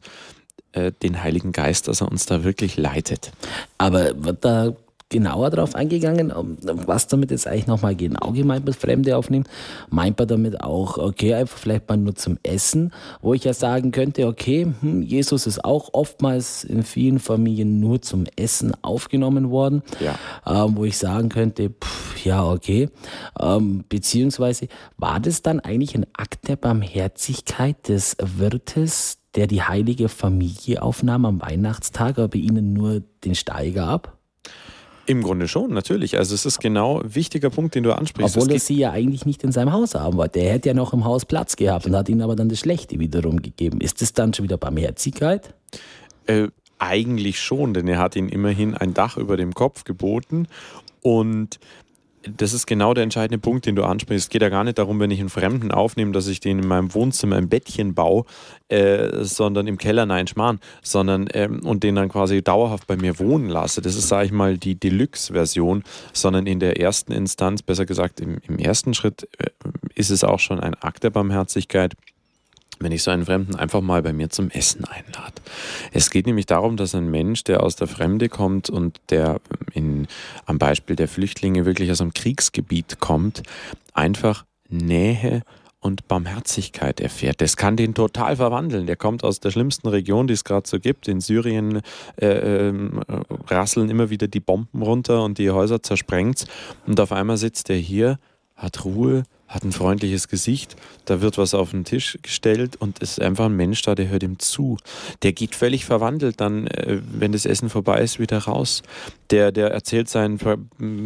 den 1.04 1.22
Heiligen 1.22 1.52
Geist, 1.52 1.88
dass 1.88 2.02
er 2.02 2.10
uns 2.12 2.26
da 2.26 2.44
wirklich 2.44 2.78
leitet. 2.78 3.32
Aber 3.78 4.14
da 4.14 4.74
genauer 5.14 5.52
darauf 5.52 5.76
eingegangen, 5.76 6.34
was 6.64 7.08
damit 7.08 7.32
jetzt 7.32 7.48
eigentlich 7.48 7.68
nochmal 7.68 7.96
genau 7.96 8.32
gemeint 8.32 8.66
mit 8.66 8.76
Fremde 8.76 9.16
aufnehmen. 9.16 9.46
Meint 9.90 10.18
man 10.18 10.28
damit 10.28 10.62
auch, 10.62 10.98
okay, 10.98 11.36
einfach 11.36 11.58
vielleicht 11.58 11.88
mal 11.88 11.98
nur 11.98 12.16
zum 12.16 12.38
Essen, 12.42 12.92
wo 13.22 13.34
ich 13.34 13.44
ja 13.44 13.54
sagen 13.54 13.92
könnte, 13.92 14.28
okay, 14.28 14.68
hm, 14.82 15.04
Jesus 15.04 15.46
ist 15.46 15.64
auch 15.64 15.94
oftmals 15.94 16.64
in 16.64 16.84
vielen 16.84 17.20
Familien 17.20 17.80
nur 17.80 18.02
zum 18.02 18.26
Essen 18.36 18.74
aufgenommen 18.82 19.52
worden, 19.52 19.84
ja. 20.00 20.16
ähm, 20.48 20.76
wo 20.76 20.84
ich 20.84 20.98
sagen 20.98 21.30
könnte, 21.30 21.70
pff, 21.70 22.26
ja, 22.26 22.44
okay. 22.44 22.90
Ähm, 23.40 23.86
beziehungsweise 23.88 24.68
war 24.98 25.20
das 25.20 25.44
dann 25.44 25.60
eigentlich 25.60 25.96
ein 25.96 26.08
Akt 26.14 26.48
der 26.48 26.56
Barmherzigkeit 26.56 27.88
des 27.88 28.18
Wirtes, 28.20 29.20
der 29.36 29.46
die 29.46 29.62
heilige 29.62 30.10
Familie 30.10 30.82
aufnahm 30.82 31.26
am 31.26 31.42
Weihnachtstag, 31.42 32.18
aber 32.18 32.36
ihnen 32.36 32.74
nur 32.74 33.04
den 33.24 33.36
Steiger 33.36 33.88
ab? 33.88 34.18
Im 35.06 35.22
Grunde 35.22 35.48
schon, 35.48 35.74
natürlich. 35.74 36.18
Also 36.18 36.34
es 36.34 36.46
ist 36.46 36.60
genau 36.60 37.02
ein 37.02 37.14
wichtiger 37.14 37.50
Punkt, 37.50 37.76
den 37.76 37.84
du 37.84 37.92
ansprichst. 37.92 38.38
Obwohl 38.38 38.52
er 38.52 38.60
sie 38.60 38.78
ja 38.78 38.92
eigentlich 38.92 39.26
nicht 39.26 39.44
in 39.44 39.52
seinem 39.52 39.74
Haus 39.74 39.96
haben 39.96 40.16
wollte. 40.16 40.40
Er 40.40 40.54
hätte 40.54 40.70
ja 40.70 40.74
noch 40.74 40.94
im 40.94 41.04
Haus 41.04 41.26
Platz 41.26 41.58
gehabt 41.58 41.86
und 41.86 41.96
hat 41.96 42.08
ihnen 42.08 42.22
aber 42.22 42.36
dann 42.36 42.48
das 42.48 42.60
Schlechte 42.60 43.00
wiederum 43.00 43.42
gegeben. 43.42 43.82
Ist 43.82 44.02
das 44.02 44.14
dann 44.14 44.34
schon 44.34 44.44
wieder 44.44 44.58
Barmherzigkeit? 44.58 45.54
Äh, 46.26 46.48
eigentlich 46.80 47.42
schon, 47.42 47.74
denn 47.74 47.88
er 47.88 47.98
hat 47.98 48.16
ihnen 48.16 48.30
immerhin 48.30 48.76
ein 48.76 48.94
Dach 48.94 49.18
über 49.18 49.36
dem 49.36 49.54
Kopf 49.54 49.84
geboten 49.84 50.48
und 51.02 51.60
das 52.24 52.54
ist 52.54 52.66
genau 52.66 52.94
der 52.94 53.04
entscheidende 53.04 53.38
Punkt, 53.38 53.66
den 53.66 53.76
du 53.76 53.84
ansprichst. 53.84 54.26
Es 54.26 54.30
geht 54.30 54.42
ja 54.42 54.50
gar 54.50 54.64
nicht 54.64 54.78
darum, 54.78 55.00
wenn 55.00 55.12
ich 55.12 55.20
einen 55.20 55.30
Fremden 55.30 55.72
aufnehme, 55.72 56.12
dass 56.12 56.28
ich 56.28 56.40
den 56.40 56.60
in 56.60 56.68
meinem 56.68 56.94
Wohnzimmer 56.94 57.36
ein 57.36 57.50
Bettchen 57.50 57.94
baue, 57.94 58.26
äh, 58.70 59.24
sondern 59.24 59.68
im 59.68 59.78
Keller 59.78 60.06
nein 60.06 60.28
schmarrn, 60.28 60.60
sondern 60.82 61.28
ähm, 61.34 61.60
und 61.64 61.84
den 61.84 61.96
dann 61.96 62.10
quasi 62.10 62.42
dauerhaft 62.42 62.88
bei 62.88 62.96
mir 62.96 63.20
wohnen 63.20 63.50
lasse. 63.50 63.82
Das 63.82 63.96
ist, 63.96 64.08
sage 64.08 64.26
ich 64.26 64.32
mal, 64.32 64.58
die 64.58 64.76
Deluxe-Version, 64.76 65.84
sondern 66.14 66.48
in 66.48 66.60
der 66.60 66.80
ersten 66.80 67.12
Instanz, 67.12 67.62
besser 67.62 67.86
gesagt 67.86 68.22
im, 68.22 68.38
im 68.48 68.58
ersten 68.58 68.94
Schritt, 68.94 69.28
äh, 69.38 69.50
ist 69.96 70.10
es 70.10 70.24
auch 70.24 70.40
schon 70.40 70.60
ein 70.60 70.76
Akt 70.76 71.04
der 71.04 71.10
Barmherzigkeit 71.10 71.94
wenn 72.84 72.92
ich 72.92 73.04
so 73.04 73.12
einen 73.12 73.26
Fremden 73.26 73.56
einfach 73.56 73.82
mal 73.82 74.02
bei 74.02 74.14
mir 74.14 74.30
zum 74.30 74.50
Essen 74.50 74.86
einlade. 74.86 75.34
Es 75.92 76.10
geht 76.10 76.28
nämlich 76.28 76.46
darum, 76.46 76.78
dass 76.78 76.96
ein 76.96 77.10
Mensch, 77.10 77.44
der 77.44 77.64
aus 77.64 77.76
der 77.76 77.88
Fremde 77.88 78.30
kommt 78.30 78.70
und 78.70 79.00
der 79.10 79.40
in, 79.74 80.08
am 80.46 80.60
Beispiel 80.60 80.96
der 80.96 81.08
Flüchtlinge 81.08 81.66
wirklich 81.66 81.92
aus 81.92 82.02
einem 82.02 82.14
Kriegsgebiet 82.14 83.00
kommt, 83.00 83.44
einfach 83.94 84.46
Nähe 84.70 85.44
und 85.84 86.08
Barmherzigkeit 86.08 87.02
erfährt. 87.02 87.42
Das 87.42 87.58
kann 87.58 87.76
den 87.76 87.94
total 87.94 88.38
verwandeln. 88.38 88.86
Der 88.86 88.96
kommt 88.96 89.24
aus 89.24 89.42
der 89.42 89.52
schlimmsten 89.52 89.90
Region, 89.90 90.28
die 90.28 90.34
es 90.34 90.46
gerade 90.46 90.68
so 90.68 90.80
gibt. 90.80 91.10
In 91.10 91.20
Syrien 91.20 91.82
äh, 92.16 92.70
äh, 92.70 92.74
rasseln 93.48 93.90
immer 93.90 94.10
wieder 94.10 94.28
die 94.28 94.40
Bomben 94.40 94.82
runter 94.82 95.24
und 95.24 95.38
die 95.38 95.52
Häuser 95.52 95.84
zersprengt. 95.84 96.46
Und 96.88 97.00
auf 97.02 97.12
einmal 97.12 97.38
sitzt 97.38 97.70
er 97.70 97.76
hier, 97.76 98.18
hat 98.56 98.86
Ruhe, 98.86 99.24
hat 99.54 99.64
ein 99.64 99.72
freundliches 99.72 100.28
Gesicht, 100.28 100.76
da 101.06 101.22
wird 101.22 101.38
was 101.38 101.54
auf 101.54 101.72
den 101.72 101.86
Tisch 101.86 102.18
gestellt 102.22 102.76
und 102.76 103.02
es 103.02 103.12
ist 103.12 103.22
einfach 103.22 103.46
ein 103.46 103.56
Mensch 103.56 103.84
da, 103.84 103.94
der 103.94 104.10
hört 104.10 104.24
ihm 104.24 104.40
zu. 104.40 104.78
Der 105.22 105.34
geht 105.34 105.56
völlig 105.56 105.86
verwandelt 105.86 106.42
dann, 106.42 106.68
äh, 106.68 107.00
wenn 107.04 107.32
das 107.32 107.46
Essen 107.46 107.70
vorbei 107.70 108.02
ist, 108.02 108.20
wieder 108.20 108.40
raus. 108.40 108.82
Der, 109.30 109.52
der 109.52 109.72
erzählt 109.72 110.10
seinen 110.10 110.40
Ver 110.40 110.58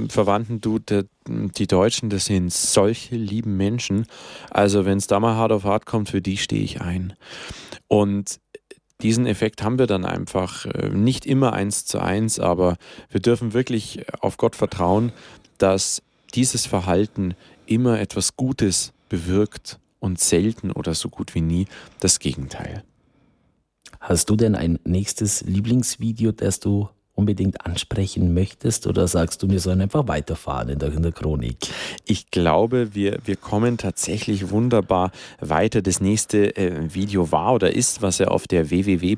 Verwandten, 0.10 0.62
du, 0.62 0.80
der, 0.80 1.06
die 1.28 1.68
Deutschen, 1.68 2.10
das 2.10 2.26
sind 2.26 2.54
solche 2.54 3.16
lieben 3.16 3.58
Menschen. 3.58 4.06
Also 4.50 4.86
wenn 4.86 4.98
es 4.98 5.08
da 5.08 5.20
mal 5.20 5.36
hart 5.36 5.52
auf 5.52 5.66
hart 5.66 5.86
kommt, 5.86 6.10
für 6.10 6.22
die 6.22 6.38
stehe 6.38 6.64
ich 6.64 6.82
ein. 6.82 7.14
Und 7.88 8.40
diesen 9.02 9.28
Effekt 9.28 9.62
haben 9.62 9.78
wir 9.78 9.88
dann 9.88 10.06
einfach 10.06 10.66
äh, 10.66 10.90
nicht 10.90 11.26
immer 11.26 11.54
eins 11.54 11.86
zu 11.86 12.00
eins, 12.00 12.40
aber 12.40 12.78
wir 13.10 13.20
dürfen 13.20 13.54
wirklich 13.54 14.06
auf 14.22 14.38
Gott 14.38 14.56
vertrauen, 14.56 15.12
dass 15.58 16.02
dieses 16.34 16.66
Verhalten 16.66 17.36
immer 17.68 18.00
etwas 18.00 18.36
Gutes 18.36 18.94
bewirkt 19.10 19.80
und 20.00 20.20
selten 20.20 20.72
oder 20.72 20.94
so 20.94 21.10
gut 21.10 21.36
wie 21.36 21.42
nie 21.42 21.68
das 22.00 22.20
Gegenteil. 22.20 22.84
Hast 24.00 24.30
du 24.30 24.36
denn 24.36 24.56
ein 24.56 24.80
nächstes 24.84 25.42
Lieblingsvideo, 25.42 26.32
das 26.32 26.60
du 26.60 26.90
unbedingt 27.18 27.66
ansprechen 27.66 28.34
möchtest 28.34 28.86
oder 28.86 29.08
sagst 29.08 29.42
du, 29.42 29.50
wir 29.50 29.60
sollen 29.60 29.82
einfach 29.82 30.08
weiterfahren 30.08 30.70
in 30.70 30.78
der, 30.78 30.94
in 30.94 31.02
der 31.02 31.12
Chronik? 31.12 31.58
Ich 32.06 32.30
glaube, 32.30 32.94
wir, 32.94 33.18
wir 33.26 33.36
kommen 33.36 33.80
tatsächlich 33.80 34.52
wunderbar 34.52 35.12
weiter. 35.40 35.82
Das 35.82 36.00
nächste 36.00 36.56
äh, 36.56 36.94
Video 36.94 37.32
war 37.32 37.56
oder 37.56 37.76
ist, 37.76 38.04
was 38.04 38.20
ihr 38.20 38.32
auf 38.32 38.48
der 38.48 38.70
www.wjt.de 38.70 39.18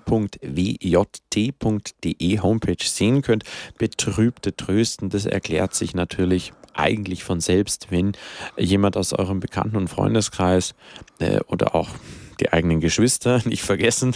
Homepage 2.39 2.85
sehen 2.85 3.21
könnt. 3.21 3.43
Betrübte 3.77 4.55
Trösten, 4.55 5.09
das 5.09 5.25
erklärt 5.25 5.75
sich 5.75 5.93
natürlich 5.93 6.53
eigentlich 6.73 7.23
von 7.23 7.39
selbst, 7.39 7.87
wenn 7.89 8.13
jemand 8.57 8.97
aus 8.97 9.13
eurem 9.13 9.39
Bekannten- 9.39 9.77
und 9.77 9.87
Freundeskreis 9.87 10.75
äh, 11.19 11.39
oder 11.47 11.75
auch 11.75 11.89
die 12.39 12.51
eigenen 12.51 12.79
Geschwister, 12.79 13.41
nicht 13.45 13.63
vergessen, 13.63 14.15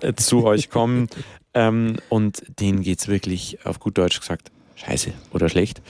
äh, 0.00 0.14
zu 0.14 0.44
euch 0.44 0.70
kommen 0.70 1.08
ähm, 1.54 1.96
und 2.08 2.42
denen 2.60 2.82
geht 2.82 3.00
es 3.00 3.08
wirklich 3.08 3.64
auf 3.64 3.80
gut 3.80 3.98
Deutsch 3.98 4.20
gesagt 4.20 4.50
scheiße 4.76 5.12
oder 5.32 5.48
schlecht, 5.48 5.82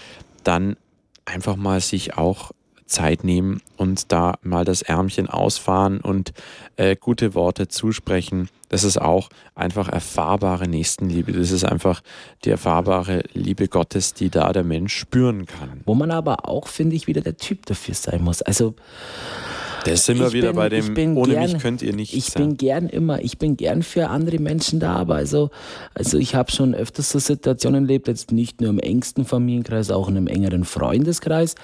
dann 0.45 0.77
einfach 1.25 1.57
mal 1.57 1.81
sich 1.81 2.17
auch 2.17 2.53
Zeit 2.89 3.23
nehmen 3.23 3.61
und 3.77 4.13
da 4.13 4.35
mal 4.43 4.65
das 4.65 4.83
Ärmchen 4.83 5.29
ausfahren 5.29 6.01
und 6.01 6.33
äh, 6.77 6.97
gute 6.97 7.35
Worte 7.35 7.69
zusprechen. 7.69 8.49
Das 8.69 8.85
ist 8.85 9.01
auch 9.01 9.29
einfach 9.55 9.89
erfahrbare 9.89 10.69
Nächstenliebe. 10.69 11.33
Das 11.33 11.51
ist 11.51 11.65
einfach 11.65 12.03
die 12.45 12.51
erfahrbare 12.51 13.23
Liebe 13.33 13.69
Gottes, 13.69 14.15
die 14.15 14.31
da 14.31 14.53
der 14.53 14.65
Mensch 14.65 14.95
spüren 14.97 15.47
kann. 15.47 15.83
Wo 15.85 15.95
man 15.95 16.11
aber 16.11 16.49
auch, 16.49 16.69
finde 16.69 16.97
ich, 16.97 17.07
wieder 17.07 17.21
der 17.21 17.37
Typ 17.37 17.67
dafür 17.67 17.95
sein 17.95 18.23
muss. 18.23 18.43
Also 18.43 18.75
das 19.85 20.07
sind 20.07 20.19
wir 20.19 20.33
wieder 20.33 20.49
bin, 20.49 20.57
bei 20.57 20.69
dem, 20.69 21.17
ohne 21.17 21.35
gern, 21.35 21.53
mich 21.53 21.59
könnt 21.59 21.83
ihr 21.83 21.95
nicht 21.95 22.15
Ich 22.15 22.27
sein. 22.27 22.49
bin 22.49 22.57
gern 22.57 22.89
immer, 22.89 23.23
ich 23.23 23.39
bin 23.39 23.57
gern 23.57 23.83
für 23.83 24.09
andere 24.09 24.39
Menschen 24.39 24.81
da, 24.81 24.95
aber 24.95 25.17
also, 25.17 25.51
also 25.95 26.19
ich 26.19 26.35
habe 26.35 26.51
schon 26.51 26.75
öfters 26.75 27.11
so 27.11 27.19
Situationen 27.19 27.85
erlebt, 27.85 28.09
jetzt 28.09 28.33
nicht 28.33 28.61
nur 28.61 28.71
im 28.71 28.79
engsten 28.79 29.25
Familienkreis, 29.25 29.91
auch 29.91 30.09
in 30.09 30.17
einem 30.17 30.27
engeren 30.27 30.65
Freundeskreis. 30.65 31.55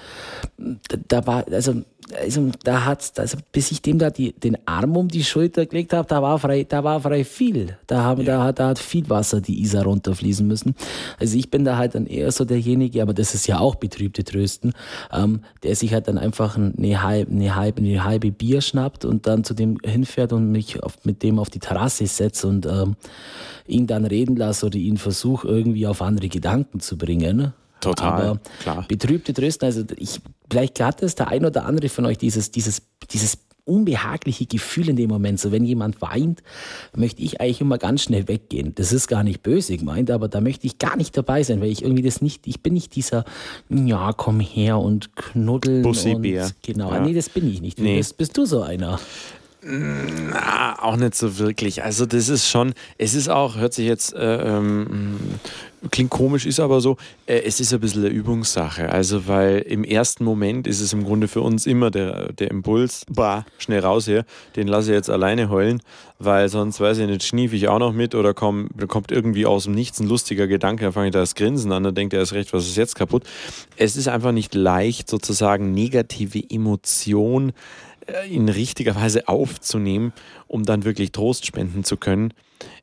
Da, 0.57 0.97
da 1.07 1.27
war, 1.27 1.45
also 1.51 1.81
also 2.13 2.51
da 2.63 2.85
hat's, 2.85 3.17
also 3.17 3.37
bis 3.51 3.71
ich 3.71 3.81
dem 3.81 3.97
da 3.97 4.09
die, 4.09 4.33
den 4.33 4.57
Arm 4.65 4.95
um 4.95 5.07
die 5.07 5.23
Schulter 5.23 5.65
gelegt 5.65 5.93
habe, 5.93 6.07
da 6.07 6.21
war 6.21 6.37
frei, 6.37 6.63
da 6.63 6.83
war 6.83 6.99
frei 7.01 7.23
viel. 7.23 7.77
Da, 7.87 8.03
haben, 8.03 8.21
ja. 8.21 8.37
da, 8.37 8.43
hat, 8.43 8.59
da 8.59 8.67
hat 8.69 8.79
viel 8.79 9.09
Wasser 9.09 9.41
die 9.41 9.61
Isar 9.61 9.85
runterfließen 9.85 10.45
müssen. 10.45 10.75
Also 11.19 11.37
ich 11.37 11.49
bin 11.49 11.65
da 11.65 11.77
halt 11.77 11.95
dann 11.95 12.05
eher 12.05 12.31
so 12.31 12.45
derjenige, 12.45 13.01
aber 13.01 13.13
das 13.13 13.33
ist 13.33 13.47
ja 13.47 13.59
auch 13.59 13.75
betrübte 13.75 14.23
Trösten, 14.23 14.73
ähm, 15.11 15.41
der 15.63 15.75
sich 15.75 15.93
halt 15.93 16.07
dann 16.07 16.17
einfach 16.17 16.57
eine 16.57 17.01
halbe, 17.01 17.31
eine 17.31 17.55
halbe, 17.55 17.81
eine 17.81 18.03
halbe 18.03 18.31
Bier 18.31 18.61
schnappt 18.61 19.05
und 19.05 19.25
dann 19.25 19.43
zu 19.43 19.53
dem 19.53 19.77
hinfährt 19.83 20.31
und 20.31 20.51
mich 20.51 20.83
auf, 20.83 21.03
mit 21.05 21.23
dem 21.23 21.39
auf 21.39 21.49
die 21.49 21.59
Terrasse 21.59 22.05
setzt 22.05 22.45
und 22.45 22.65
ähm, 22.65 22.95
ihn 23.67 23.87
dann 23.87 24.05
reden 24.05 24.35
lasse 24.35 24.67
oder 24.67 24.77
ihn 24.77 24.97
versuche 24.97 25.47
irgendwie 25.47 25.87
auf 25.87 26.01
andere 26.01 26.29
Gedanken 26.29 26.79
zu 26.79 26.97
bringen. 26.97 27.53
Total, 27.85 28.21
aber 28.21 28.39
klar. 28.61 28.85
Betrübte 28.87 29.33
Trösten, 29.33 29.65
also 29.65 29.83
ich, 29.97 30.21
vielleicht 30.49 30.79
hat 30.79 31.01
es 31.01 31.15
der 31.15 31.29
ein 31.29 31.45
oder 31.45 31.65
andere 31.65 31.89
von 31.89 32.05
euch 32.05 32.17
dieses, 32.17 32.51
dieses, 32.51 32.81
dieses 33.11 33.37
unbehagliche 33.65 34.45
Gefühl 34.45 34.89
in 34.89 34.95
dem 34.95 35.09
Moment. 35.09 35.39
So, 35.39 35.51
wenn 35.51 35.65
jemand 35.65 36.01
weint, 36.01 36.43
möchte 36.95 37.21
ich 37.21 37.41
eigentlich 37.41 37.61
immer 37.61 37.77
ganz 37.77 38.03
schnell 38.03 38.27
weggehen. 38.27 38.73
Das 38.75 38.93
ist 38.93 39.07
gar 39.07 39.23
nicht 39.23 39.41
böse 39.41 39.75
gemeint, 39.75 40.11
aber 40.11 40.27
da 40.27 40.39
möchte 40.39 40.67
ich 40.67 40.77
gar 40.77 40.95
nicht 40.95 41.17
dabei 41.17 41.43
sein, 41.43 41.61
weil 41.61 41.69
ich 41.69 41.81
irgendwie 41.81 42.03
das 42.03 42.21
nicht, 42.21 42.47
ich 42.47 42.61
bin 42.61 42.73
nicht 42.73 42.95
dieser, 42.95 43.25
ja, 43.69 44.13
komm 44.13 44.39
her 44.39 44.77
und 44.77 45.15
knuddeln. 45.15 45.81
Bussi-Bär. 45.81 46.51
Genau, 46.61 46.91
ja. 46.91 46.99
nee, 46.99 47.13
das 47.13 47.29
bin 47.29 47.51
ich 47.51 47.61
nicht. 47.61 47.79
Nee. 47.79 47.97
Bist, 47.97 48.17
bist 48.17 48.37
du 48.37 48.45
so 48.45 48.61
einer? 48.61 48.99
Na, 49.67 50.77
auch 50.79 50.95
nicht 50.95 51.15
so 51.15 51.39
wirklich. 51.39 51.83
Also 51.83 52.05
das 52.05 52.29
ist 52.29 52.47
schon, 52.47 52.75
es 52.99 53.15
ist 53.15 53.29
auch, 53.29 53.57
hört 53.57 53.73
sich 53.73 53.87
jetzt, 53.87 54.13
äh, 54.13 54.57
ähm, 54.57 55.17
klingt 55.89 56.11
komisch, 56.11 56.45
ist 56.45 56.59
aber 56.59 56.81
so, 56.81 56.97
äh, 57.25 57.39
es 57.39 57.59
ist 57.59 57.73
ein 57.73 57.79
bisschen 57.79 58.05
eine 58.05 58.13
Übungssache. 58.13 58.89
Also 58.89 59.27
weil 59.27 59.61
im 59.61 59.83
ersten 59.83 60.23
Moment 60.23 60.67
ist 60.67 60.81
es 60.81 60.93
im 60.93 61.03
Grunde 61.03 61.27
für 61.27 61.41
uns 61.41 61.65
immer 61.65 61.89
der, 61.89 62.31
der 62.33 62.51
Impuls, 62.51 63.07
bah, 63.09 63.43
schnell 63.57 63.79
raus 63.79 64.05
hier, 64.05 64.25
den 64.55 64.67
lasse 64.67 64.91
ich 64.91 64.95
jetzt 64.95 65.09
alleine 65.09 65.49
heulen, 65.49 65.81
weil 66.19 66.47
sonst, 66.47 66.79
weiß 66.79 66.99
ich 66.99 67.07
nicht, 67.07 67.23
schnief 67.23 67.51
ich 67.51 67.67
auch 67.67 67.79
noch 67.79 67.91
mit 67.91 68.13
oder 68.13 68.35
komm, 68.35 68.69
kommt 68.87 69.11
irgendwie 69.11 69.47
aus 69.47 69.63
dem 69.63 69.73
Nichts 69.73 69.99
ein 69.99 70.07
lustiger 70.07 70.45
Gedanke, 70.45 70.83
dann 70.83 70.93
fange 70.93 71.07
ich 71.07 71.13
da 71.13 71.21
das 71.21 71.33
Grinsen 71.33 71.71
an, 71.71 71.81
dann 71.81 71.95
denkt 71.95 72.13
er 72.13 72.21
ist 72.21 72.33
recht, 72.33 72.53
was 72.53 72.67
ist 72.67 72.77
jetzt 72.77 72.93
kaputt. 72.93 73.23
Es 73.77 73.97
ist 73.97 74.07
einfach 74.09 74.31
nicht 74.31 74.53
leicht, 74.53 75.09
sozusagen 75.09 75.73
negative 75.73 76.43
Emotionen 76.47 77.49
äh, 77.49 77.53
in 78.29 78.49
richtiger 78.49 78.95
Weise 78.95 79.27
aufzunehmen, 79.27 80.13
um 80.47 80.63
dann 80.63 80.85
wirklich 80.85 81.11
Trost 81.11 81.45
spenden 81.45 81.83
zu 81.83 81.97
können. 81.97 82.33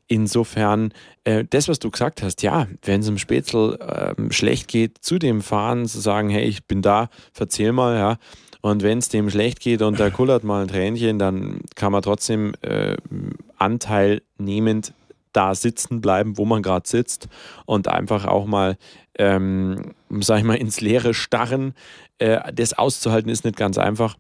Insofern, 0.08 0.92
äh, 1.24 1.44
das, 1.48 1.68
was 1.68 1.78
du 1.78 1.90
gesagt 1.90 2.22
hast, 2.22 2.42
ja, 2.42 2.66
wenn 2.82 3.00
es 3.00 3.08
im 3.08 3.18
Spätzl 3.18 3.78
äh, 3.80 4.32
schlecht 4.32 4.68
geht, 4.68 4.98
zu 5.00 5.18
dem 5.18 5.40
fahren, 5.40 5.86
zu 5.86 6.00
sagen, 6.00 6.28
hey, 6.28 6.44
ich 6.44 6.64
bin 6.66 6.82
da, 6.82 7.08
verzeih 7.32 7.72
mal, 7.72 7.96
ja. 7.96 8.18
Und 8.60 8.82
wenn 8.82 8.98
es 8.98 9.08
dem 9.08 9.28
schlecht 9.28 9.60
geht 9.60 9.82
und 9.82 9.98
da 9.98 10.10
kullert 10.10 10.44
mal 10.44 10.62
ein 10.62 10.68
Tränchen, 10.68 11.18
dann 11.18 11.62
kann 11.74 11.90
man 11.90 12.02
trotzdem 12.02 12.54
äh, 12.62 12.96
anteilnehmend 13.58 14.92
da 15.32 15.54
sitzen 15.54 16.00
bleiben, 16.00 16.38
wo 16.38 16.44
man 16.44 16.62
gerade 16.62 16.88
sitzt 16.88 17.28
und 17.66 17.88
einfach 17.88 18.24
auch 18.24 18.46
mal, 18.46 18.76
ähm, 19.18 19.94
sag 20.20 20.38
ich 20.38 20.44
mal, 20.44 20.56
ins 20.56 20.80
Leere 20.80 21.14
starren. 21.14 21.74
Äh, 22.18 22.52
das 22.52 22.74
auszuhalten 22.74 23.30
ist 23.30 23.44
nicht 23.44 23.56
ganz 23.56 23.78
einfach. 23.78 24.16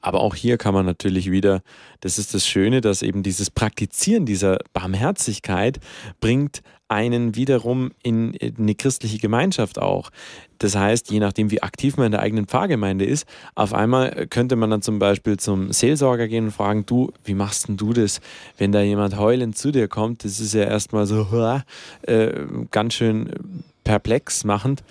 Aber 0.00 0.20
auch 0.20 0.34
hier 0.34 0.56
kann 0.56 0.74
man 0.74 0.86
natürlich 0.86 1.30
wieder, 1.30 1.62
das 2.00 2.18
ist 2.18 2.34
das 2.34 2.46
Schöne, 2.46 2.80
dass 2.80 3.02
eben 3.02 3.22
dieses 3.22 3.50
Praktizieren 3.50 4.26
dieser 4.26 4.58
Barmherzigkeit 4.72 5.78
bringt 6.20 6.62
einen 6.90 7.36
wiederum 7.36 7.92
in 8.02 8.36
eine 8.58 8.74
christliche 8.74 9.18
Gemeinschaft 9.18 9.78
auch. 9.78 10.10
Das 10.58 10.74
heißt, 10.74 11.10
je 11.12 11.20
nachdem, 11.20 11.52
wie 11.52 11.62
aktiv 11.62 11.96
man 11.96 12.06
in 12.06 12.12
der 12.12 12.20
eigenen 12.20 12.46
Pfarrgemeinde 12.46 13.04
ist, 13.04 13.26
auf 13.54 13.72
einmal 13.72 14.26
könnte 14.28 14.56
man 14.56 14.70
dann 14.70 14.82
zum 14.82 14.98
Beispiel 14.98 15.38
zum 15.38 15.72
Seelsorger 15.72 16.26
gehen 16.26 16.46
und 16.46 16.50
fragen, 16.50 16.84
du, 16.86 17.12
wie 17.24 17.34
machst 17.34 17.68
denn 17.68 17.76
du 17.76 17.92
das, 17.92 18.20
wenn 18.58 18.72
da 18.72 18.80
jemand 18.82 19.16
heulend 19.16 19.56
zu 19.56 19.70
dir 19.70 19.86
kommt? 19.86 20.24
Das 20.24 20.40
ist 20.40 20.52
ja 20.52 20.64
erstmal 20.64 21.06
so 21.06 21.28
äh, 22.02 22.32
ganz 22.72 22.94
schön 22.94 23.30
perplex 23.84 24.42
machend 24.42 24.82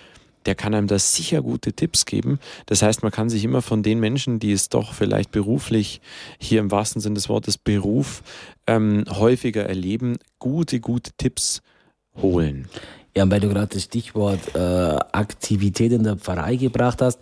der 0.49 0.55
kann 0.55 0.73
einem 0.73 0.88
da 0.88 0.97
sicher 0.97 1.43
gute 1.43 1.73
Tipps 1.73 2.07
geben. 2.07 2.39
Das 2.65 2.81
heißt, 2.81 3.03
man 3.03 3.12
kann 3.12 3.29
sich 3.29 3.43
immer 3.43 3.62
von 3.62 3.83
den 3.83 3.99
Menschen, 3.99 4.39
die 4.39 4.51
es 4.51 4.67
doch 4.67 4.93
vielleicht 4.95 5.29
beruflich, 5.29 6.01
hier 6.39 6.59
im 6.59 6.71
wahrsten 6.71 7.03
Sinne 7.03 7.13
des 7.13 7.29
Wortes 7.29 7.59
Beruf, 7.59 8.23
ähm, 8.65 9.03
häufiger 9.12 9.67
erleben, 9.67 10.17
gute, 10.39 10.79
gute 10.79 11.12
Tipps 11.17 11.62
holen. 12.19 12.67
Ja, 13.15 13.29
weil 13.29 13.41
du 13.41 13.49
gerade 13.49 13.75
das 13.75 13.83
Stichwort 13.83 14.55
äh, 14.55 14.59
Aktivität 15.12 15.91
in 15.91 16.01
der 16.01 16.15
Pfarrei 16.15 16.55
gebracht 16.55 17.03
hast, 17.03 17.19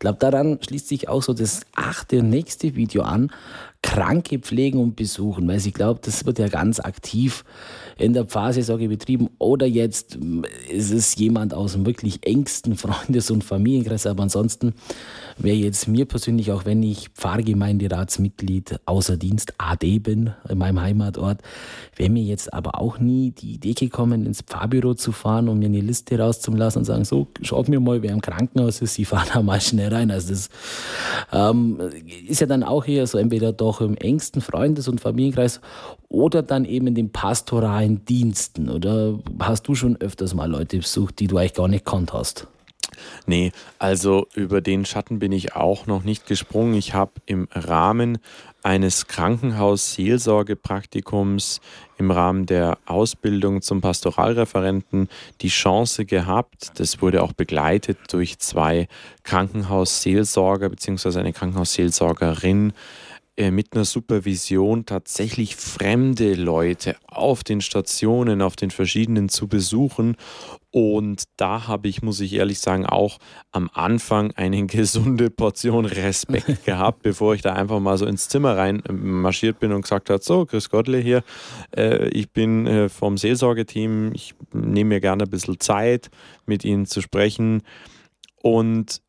glaube, 0.00 0.18
daran 0.18 0.58
schließt 0.60 0.88
sich 0.88 1.08
auch 1.08 1.22
so 1.22 1.32
das 1.32 1.60
achte 1.76 2.18
und 2.18 2.30
nächste 2.30 2.74
Video 2.74 3.02
an. 3.02 3.30
Kranke 3.82 4.38
pflegen 4.38 4.78
und 4.78 4.94
besuchen, 4.94 5.48
weil 5.48 5.56
ich 5.56 5.72
glaube, 5.72 6.00
das 6.02 6.26
wird 6.26 6.38
ja 6.38 6.48
ganz 6.48 6.80
aktiv 6.80 7.44
in 7.96 8.12
der 8.12 8.26
Pfarrseelsorge 8.26 8.88
betrieben 8.88 9.30
oder 9.38 9.66
jetzt 9.66 10.18
ist 10.70 10.90
es 10.90 11.16
jemand 11.16 11.54
aus 11.54 11.72
dem 11.72 11.86
wirklich 11.86 12.26
engsten 12.26 12.76
Freundes- 12.76 13.30
und 13.30 13.42
Familienkreis, 13.42 14.06
aber 14.06 14.22
ansonsten 14.22 14.74
wäre 15.38 15.56
jetzt 15.56 15.88
mir 15.88 16.04
persönlich, 16.04 16.52
auch 16.52 16.66
wenn 16.66 16.82
ich 16.82 17.08
Pfarrgemeinderatsmitglied 17.10 18.80
außer 18.84 19.16
Dienst 19.16 19.54
AD 19.56 19.98
bin, 20.00 20.34
in 20.48 20.58
meinem 20.58 20.80
Heimatort, 20.80 21.40
wäre 21.96 22.10
mir 22.10 22.22
jetzt 22.22 22.52
aber 22.52 22.78
auch 22.78 22.98
nie 22.98 23.30
die 23.30 23.54
Idee 23.54 23.72
gekommen, 23.72 24.26
ins 24.26 24.42
Pfarrbüro 24.42 24.92
zu 24.94 25.12
fahren 25.12 25.48
und 25.48 25.58
mir 25.58 25.66
eine 25.66 25.80
Liste 25.80 26.18
rauszulassen 26.18 26.80
und 26.80 26.84
sagen, 26.84 27.04
so, 27.06 27.28
schaut 27.40 27.68
mir 27.68 27.80
mal, 27.80 28.02
wer 28.02 28.12
im 28.12 28.20
Krankenhaus 28.20 28.82
ist, 28.82 28.94
Sie 28.94 29.06
fahren 29.06 29.28
da 29.32 29.42
mal 29.42 29.60
schnell 29.60 29.89
rein. 29.90 30.10
Also 30.10 30.30
das 30.30 30.48
ähm, 31.32 31.78
ist 32.26 32.40
ja 32.40 32.46
dann 32.46 32.62
auch 32.62 32.86
eher 32.86 33.06
so 33.06 33.18
entweder 33.18 33.52
doch 33.52 33.80
im 33.80 33.96
engsten 33.96 34.40
Freundes- 34.40 34.88
und 34.88 35.00
Familienkreis 35.00 35.60
oder 36.08 36.42
dann 36.42 36.64
eben 36.64 36.88
in 36.88 36.94
den 36.94 37.10
pastoralen 37.10 38.04
Diensten. 38.04 38.68
Oder 38.68 39.18
hast 39.38 39.68
du 39.68 39.74
schon 39.74 39.96
öfters 39.96 40.34
mal 40.34 40.50
Leute 40.50 40.78
besucht, 40.78 41.18
die 41.20 41.26
du 41.26 41.38
eigentlich 41.38 41.54
gar 41.54 41.68
nicht 41.68 41.84
kannt 41.84 42.12
hast? 42.12 42.46
Nee, 43.26 43.52
also 43.78 44.26
über 44.34 44.60
den 44.60 44.84
Schatten 44.84 45.18
bin 45.18 45.32
ich 45.32 45.54
auch 45.54 45.86
noch 45.86 46.04
nicht 46.04 46.26
gesprungen. 46.26 46.74
Ich 46.74 46.92
habe 46.94 47.12
im 47.26 47.48
Rahmen 47.52 48.18
eines 48.62 49.06
Krankenhaus-Seelsorgepraktikums 49.06 51.60
im 51.96 52.10
Rahmen 52.10 52.44
der 52.46 52.76
Ausbildung 52.86 53.62
zum 53.62 53.80
Pastoralreferenten 53.80 55.08
die 55.40 55.48
Chance 55.48 56.04
gehabt, 56.04 56.78
das 56.78 57.00
wurde 57.00 57.22
auch 57.22 57.32
begleitet 57.32 57.96
durch 58.10 58.38
zwei 58.38 58.86
Krankenhausseelsorger 59.22 60.68
bzw. 60.68 61.20
eine 61.20 61.32
Krankenhausseelsorgerin, 61.32 62.74
mit 63.50 63.74
einer 63.74 63.86
Supervision 63.86 64.84
tatsächlich 64.84 65.56
fremde 65.56 66.34
Leute 66.34 66.96
auf 67.06 67.42
den 67.42 67.62
Stationen, 67.62 68.42
auf 68.42 68.54
den 68.54 68.70
verschiedenen 68.70 69.30
zu 69.30 69.48
besuchen. 69.48 70.16
Und 70.72 71.24
da 71.36 71.66
habe 71.66 71.88
ich, 71.88 72.02
muss 72.02 72.20
ich 72.20 72.34
ehrlich 72.34 72.60
sagen, 72.60 72.84
auch 72.84 73.18
am 73.50 73.70
Anfang 73.72 74.32
eine 74.32 74.66
gesunde 74.66 75.30
Portion 75.30 75.86
Respekt 75.86 76.64
gehabt, 76.66 77.02
bevor 77.02 77.34
ich 77.34 77.40
da 77.40 77.54
einfach 77.54 77.80
mal 77.80 77.96
so 77.96 78.04
ins 78.04 78.28
Zimmer 78.28 78.56
rein 78.56 78.82
äh, 78.84 78.92
marschiert 78.92 79.58
bin 79.58 79.72
und 79.72 79.82
gesagt 79.82 80.10
habe, 80.10 80.22
so, 80.22 80.44
Chris 80.44 80.68
Gottle 80.68 80.98
hier, 80.98 81.22
äh, 81.74 82.08
ich 82.10 82.30
bin 82.30 82.66
äh, 82.66 82.88
vom 82.90 83.16
Seelsorgeteam, 83.16 84.12
ich 84.12 84.34
nehme 84.52 84.90
mir 84.90 85.00
gerne 85.00 85.24
ein 85.24 85.30
bisschen 85.30 85.58
Zeit, 85.58 86.10
mit 86.44 86.64
Ihnen 86.64 86.84
zu 86.84 87.00
sprechen. 87.00 87.62
Und 88.42 89.02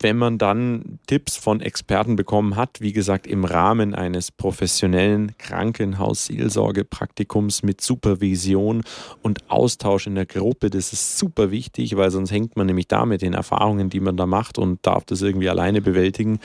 wenn 0.00 0.16
man 0.16 0.38
dann 0.38 0.98
Tipps 1.06 1.36
von 1.36 1.60
Experten 1.60 2.16
bekommen 2.16 2.56
hat, 2.56 2.80
wie 2.80 2.92
gesagt, 2.92 3.26
im 3.26 3.44
Rahmen 3.44 3.94
eines 3.94 4.30
professionellen 4.30 5.36
Krankenhaus-Seelsorgepraktikums 5.38 7.62
mit 7.62 7.80
Supervision 7.80 8.82
und 9.22 9.50
Austausch 9.50 10.06
in 10.06 10.14
der 10.14 10.26
Gruppe, 10.26 10.68
das 10.70 10.92
ist 10.92 11.18
super 11.18 11.50
wichtig, 11.50 11.96
weil 11.96 12.10
sonst 12.10 12.30
hängt 12.30 12.56
man 12.56 12.66
nämlich 12.66 12.88
da 12.88 13.06
mit 13.06 13.22
den 13.22 13.32
Erfahrungen, 13.34 13.90
die 13.90 14.00
man 14.00 14.16
da 14.16 14.26
macht 14.26 14.58
und 14.58 14.86
darf 14.86 15.04
das 15.04 15.22
irgendwie 15.22 15.48
alleine 15.48 15.80
bewältigen, 15.80 16.40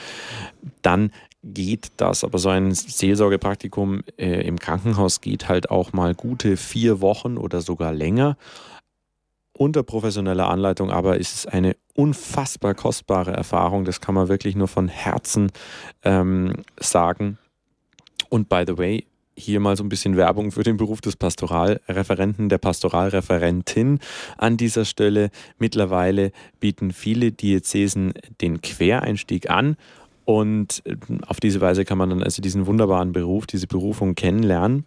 dann 0.82 1.10
geht 1.42 1.88
das. 1.96 2.24
Aber 2.24 2.38
so 2.38 2.48
ein 2.48 2.72
Seelsorgepraktikum 2.72 4.02
äh, 4.16 4.46
im 4.46 4.58
Krankenhaus 4.58 5.20
geht 5.20 5.48
halt 5.48 5.70
auch 5.70 5.92
mal 5.92 6.14
gute 6.14 6.56
vier 6.56 7.00
Wochen 7.00 7.36
oder 7.36 7.60
sogar 7.60 7.92
länger 7.92 8.36
unter 9.58 9.82
professioneller 9.82 10.48
Anleitung, 10.48 10.90
aber 10.90 11.18
ist 11.18 11.34
es 11.34 11.46
eine 11.46 11.76
unfassbar 11.94 12.74
kostbare 12.74 13.32
Erfahrung. 13.32 13.84
Das 13.84 14.00
kann 14.00 14.14
man 14.14 14.28
wirklich 14.28 14.54
nur 14.54 14.68
von 14.68 14.88
Herzen 14.88 15.50
ähm, 16.04 16.52
sagen. 16.78 17.38
Und 18.28 18.48
by 18.48 18.64
the 18.66 18.78
way, 18.78 19.06
hier 19.36 19.60
mal 19.60 19.76
so 19.76 19.84
ein 19.84 19.88
bisschen 19.88 20.16
Werbung 20.16 20.52
für 20.52 20.62
den 20.62 20.76
Beruf 20.76 21.00
des 21.00 21.16
Pastoralreferenten, 21.16 22.48
der 22.48 22.58
Pastoralreferentin 22.58 24.00
an 24.36 24.56
dieser 24.56 24.84
Stelle. 24.84 25.30
Mittlerweile 25.58 26.32
bieten 26.60 26.92
viele 26.92 27.32
Diözesen 27.32 28.14
den 28.40 28.60
Quereinstieg 28.60 29.50
an 29.50 29.76
und 30.28 30.82
äh, 30.84 30.96
auf 31.26 31.40
diese 31.40 31.62
Weise 31.62 31.86
kann 31.86 31.96
man 31.96 32.10
dann 32.10 32.22
also 32.22 32.42
diesen 32.42 32.66
wunderbaren 32.66 33.12
Beruf, 33.12 33.46
diese 33.46 33.66
Berufung 33.66 34.14
kennenlernen. 34.14 34.84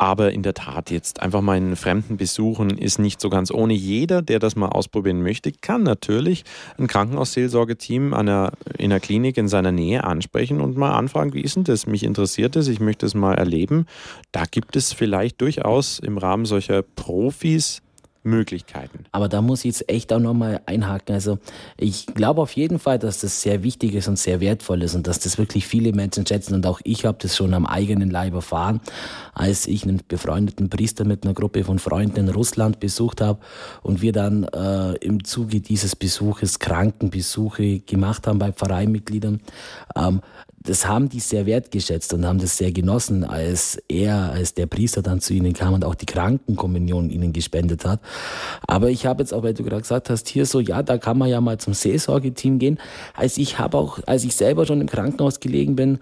Aber 0.00 0.32
in 0.32 0.42
der 0.42 0.54
Tat, 0.54 0.90
jetzt 0.90 1.20
einfach 1.20 1.42
mal 1.42 1.58
einen 1.58 1.76
Fremden 1.76 2.16
besuchen 2.16 2.70
ist 2.70 2.98
nicht 2.98 3.20
so 3.20 3.28
ganz 3.28 3.50
ohne. 3.50 3.74
Jeder, 3.74 4.22
der 4.22 4.38
das 4.38 4.56
mal 4.56 4.70
ausprobieren 4.70 5.22
möchte, 5.22 5.52
kann 5.52 5.82
natürlich 5.82 6.44
ein 6.78 6.86
Krankenhausseelsorgeteam 6.86 8.14
in 8.14 8.28
einer 8.30 9.00
Klinik 9.00 9.36
in 9.36 9.46
seiner 9.46 9.72
Nähe 9.72 10.02
ansprechen 10.02 10.62
und 10.62 10.78
mal 10.78 10.92
anfragen, 10.92 11.34
wie 11.34 11.42
ist 11.42 11.56
denn 11.56 11.64
das? 11.64 11.86
Mich 11.86 12.02
interessiert 12.02 12.56
es, 12.56 12.68
ich 12.68 12.80
möchte 12.80 13.04
es 13.04 13.12
mal 13.12 13.34
erleben. 13.34 13.84
Da 14.32 14.44
gibt 14.50 14.74
es 14.74 14.94
vielleicht 14.94 15.38
durchaus 15.42 15.98
im 15.98 16.16
Rahmen 16.16 16.46
solcher 16.46 16.80
Profis 16.80 17.82
Möglichkeiten. 18.22 19.06
Aber 19.12 19.28
da 19.28 19.40
muss 19.40 19.60
ich 19.60 19.66
jetzt 19.66 19.88
echt 19.88 20.12
auch 20.12 20.18
nochmal 20.18 20.60
einhaken. 20.66 21.14
Also 21.14 21.38
ich 21.78 22.06
glaube 22.06 22.42
auf 22.42 22.52
jeden 22.52 22.78
Fall, 22.78 22.98
dass 22.98 23.20
das 23.20 23.40
sehr 23.40 23.62
wichtig 23.62 23.94
ist 23.94 24.08
und 24.08 24.18
sehr 24.18 24.40
wertvoll 24.40 24.82
ist 24.82 24.94
und 24.94 25.06
dass 25.06 25.20
das 25.20 25.38
wirklich 25.38 25.66
viele 25.66 25.92
Menschen 25.92 26.26
schätzen. 26.26 26.54
Und 26.54 26.66
auch 26.66 26.80
ich 26.84 27.06
habe 27.06 27.18
das 27.20 27.36
schon 27.36 27.54
am 27.54 27.64
eigenen 27.64 28.10
Leib 28.10 28.34
erfahren, 28.34 28.80
als 29.32 29.66
ich 29.66 29.84
einen 29.84 30.02
befreundeten 30.06 30.68
Priester 30.68 31.04
mit 31.04 31.24
einer 31.24 31.34
Gruppe 31.34 31.64
von 31.64 31.78
Freunden 31.78 32.16
in 32.16 32.28
Russland 32.28 32.78
besucht 32.78 33.22
habe 33.22 33.40
und 33.82 34.02
wir 34.02 34.12
dann 34.12 34.44
äh, 34.44 34.94
im 34.96 35.24
Zuge 35.24 35.60
dieses 35.60 35.96
Besuches 35.96 36.58
Krankenbesuche 36.58 37.80
gemacht 37.80 38.26
haben 38.26 38.38
bei 38.38 38.52
Pfarreimitgliedern. 38.52 39.40
Ähm, 39.96 40.20
das 40.62 40.86
haben 40.86 41.08
die 41.08 41.20
sehr 41.20 41.46
wertgeschätzt 41.46 42.12
und 42.12 42.26
haben 42.26 42.38
das 42.38 42.58
sehr 42.58 42.70
genossen, 42.70 43.24
als 43.24 43.82
er, 43.88 44.30
als 44.32 44.52
der 44.52 44.66
Priester 44.66 45.00
dann 45.00 45.20
zu 45.20 45.32
ihnen 45.32 45.54
kam 45.54 45.72
und 45.72 45.86
auch 45.86 45.94
die 45.94 46.04
Krankenkommunion 46.04 47.08
ihnen 47.08 47.32
gespendet 47.32 47.86
hat. 47.86 48.00
Aber 48.66 48.90
ich 48.90 49.06
habe 49.06 49.22
jetzt 49.22 49.32
auch, 49.32 49.42
weil 49.42 49.54
du 49.54 49.64
gerade 49.64 49.80
gesagt 49.80 50.10
hast, 50.10 50.28
hier 50.28 50.44
so, 50.44 50.60
ja, 50.60 50.82
da 50.82 50.98
kann 50.98 51.16
man 51.16 51.30
ja 51.30 51.40
mal 51.40 51.56
zum 51.56 51.72
Seelsorgeteam 51.72 52.58
gehen. 52.58 52.78
Als 53.14 53.38
ich 53.38 53.58
habe 53.58 53.78
auch, 53.78 54.00
als 54.06 54.22
ich 54.24 54.34
selber 54.34 54.66
schon 54.66 54.82
im 54.82 54.86
Krankenhaus 54.86 55.40
gelegen 55.40 55.76
bin, 55.76 55.98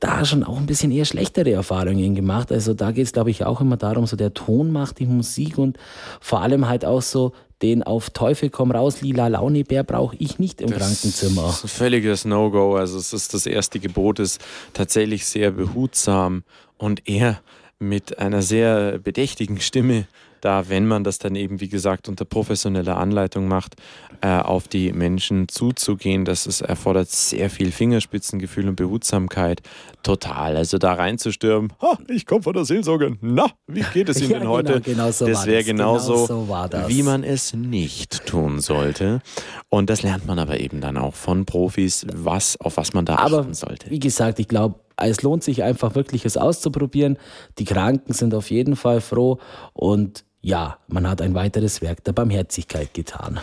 da 0.00 0.24
schon 0.24 0.42
auch 0.42 0.56
ein 0.56 0.66
bisschen 0.66 0.90
eher 0.90 1.04
schlechtere 1.04 1.52
Erfahrungen 1.52 2.14
gemacht. 2.14 2.50
Also 2.50 2.72
da 2.72 2.92
geht 2.92 3.04
es, 3.04 3.12
glaube 3.12 3.30
ich, 3.30 3.44
auch 3.44 3.60
immer 3.60 3.76
darum, 3.76 4.06
so 4.06 4.16
der 4.16 4.32
Ton 4.32 4.72
macht 4.72 5.00
die 5.00 5.06
Musik 5.06 5.58
und 5.58 5.78
vor 6.18 6.40
allem 6.40 6.66
halt 6.66 6.86
auch 6.86 7.02
so 7.02 7.32
den 7.62 7.82
auf 7.82 8.10
Teufel 8.10 8.50
komm 8.50 8.70
raus, 8.70 9.00
lila 9.00 9.28
Launebär 9.28 9.84
brauche 9.84 10.16
ich 10.18 10.38
nicht 10.38 10.60
im 10.60 10.70
das 10.70 10.78
Krankenzimmer. 10.78 11.48
Ist 11.48 11.64
ein 11.64 11.68
völliges 11.68 12.24
No-Go. 12.24 12.76
Also 12.76 12.98
es 12.98 13.12
ist 13.12 13.34
das 13.34 13.46
erste 13.46 13.78
Gebot 13.78 14.18
ist 14.18 14.40
tatsächlich 14.72 15.26
sehr 15.26 15.52
behutsam 15.52 16.42
und 16.76 17.08
eher 17.08 17.40
mit 17.78 18.18
einer 18.18 18.42
sehr 18.42 18.98
bedächtigen 18.98 19.60
Stimme 19.60 20.06
da, 20.42 20.68
wenn 20.68 20.86
man 20.86 21.04
das 21.04 21.18
dann 21.18 21.36
eben, 21.36 21.60
wie 21.60 21.68
gesagt, 21.68 22.08
unter 22.08 22.24
professioneller 22.24 22.96
Anleitung 22.96 23.46
macht, 23.48 23.76
äh, 24.20 24.28
auf 24.28 24.66
die 24.68 24.92
Menschen 24.92 25.48
zuzugehen. 25.48 26.24
Das 26.24 26.46
ist, 26.46 26.60
erfordert 26.60 27.08
sehr 27.08 27.48
viel 27.48 27.70
Fingerspitzengefühl 27.70 28.68
und 28.68 28.76
Behutsamkeit. 28.76 29.62
Total. 30.02 30.56
Also 30.56 30.78
da 30.78 30.94
reinzustürmen, 30.94 31.72
ha, 31.80 31.96
ich 32.08 32.26
komme 32.26 32.42
von 32.42 32.54
der 32.54 32.64
Seelsorge. 32.64 33.16
Na, 33.20 33.46
wie 33.68 33.84
geht 33.94 34.08
es 34.08 34.20
Ihnen 34.20 34.32
ja, 34.32 34.38
denn 34.38 34.40
genau, 34.40 34.52
heute? 34.54 34.80
Genau 34.80 35.10
so 35.12 35.26
das 35.26 35.46
wäre 35.46 35.62
genauso, 35.62 36.26
genau 36.26 36.68
so 36.72 36.88
wie 36.88 37.04
man 37.04 37.22
es 37.22 37.54
nicht 37.54 38.26
tun 38.26 38.60
sollte. 38.60 39.22
Und 39.68 39.90
das 39.90 40.02
lernt 40.02 40.26
man 40.26 40.40
aber 40.40 40.58
eben 40.58 40.80
dann 40.80 40.96
auch 40.96 41.14
von 41.14 41.46
Profis, 41.46 42.04
was, 42.12 42.60
auf 42.60 42.76
was 42.76 42.94
man 42.94 43.04
da 43.04 43.16
aber, 43.16 43.40
achten 43.40 43.54
sollte. 43.54 43.90
Wie 43.90 44.00
gesagt, 44.00 44.40
ich 44.40 44.48
glaube, 44.48 44.80
es 44.96 45.22
lohnt 45.22 45.44
sich 45.44 45.62
einfach 45.62 45.94
wirklich, 45.94 46.24
es 46.24 46.36
auszuprobieren. 46.36 47.16
Die 47.58 47.64
Kranken 47.64 48.12
sind 48.12 48.34
auf 48.34 48.50
jeden 48.50 48.74
Fall 48.74 49.00
froh 49.00 49.38
und 49.72 50.24
ja, 50.42 50.76
man 50.88 51.08
hat 51.08 51.22
ein 51.22 51.34
weiteres 51.34 51.80
Werk 51.80 52.04
der 52.04 52.12
Barmherzigkeit 52.12 52.92
getan. 52.92 53.40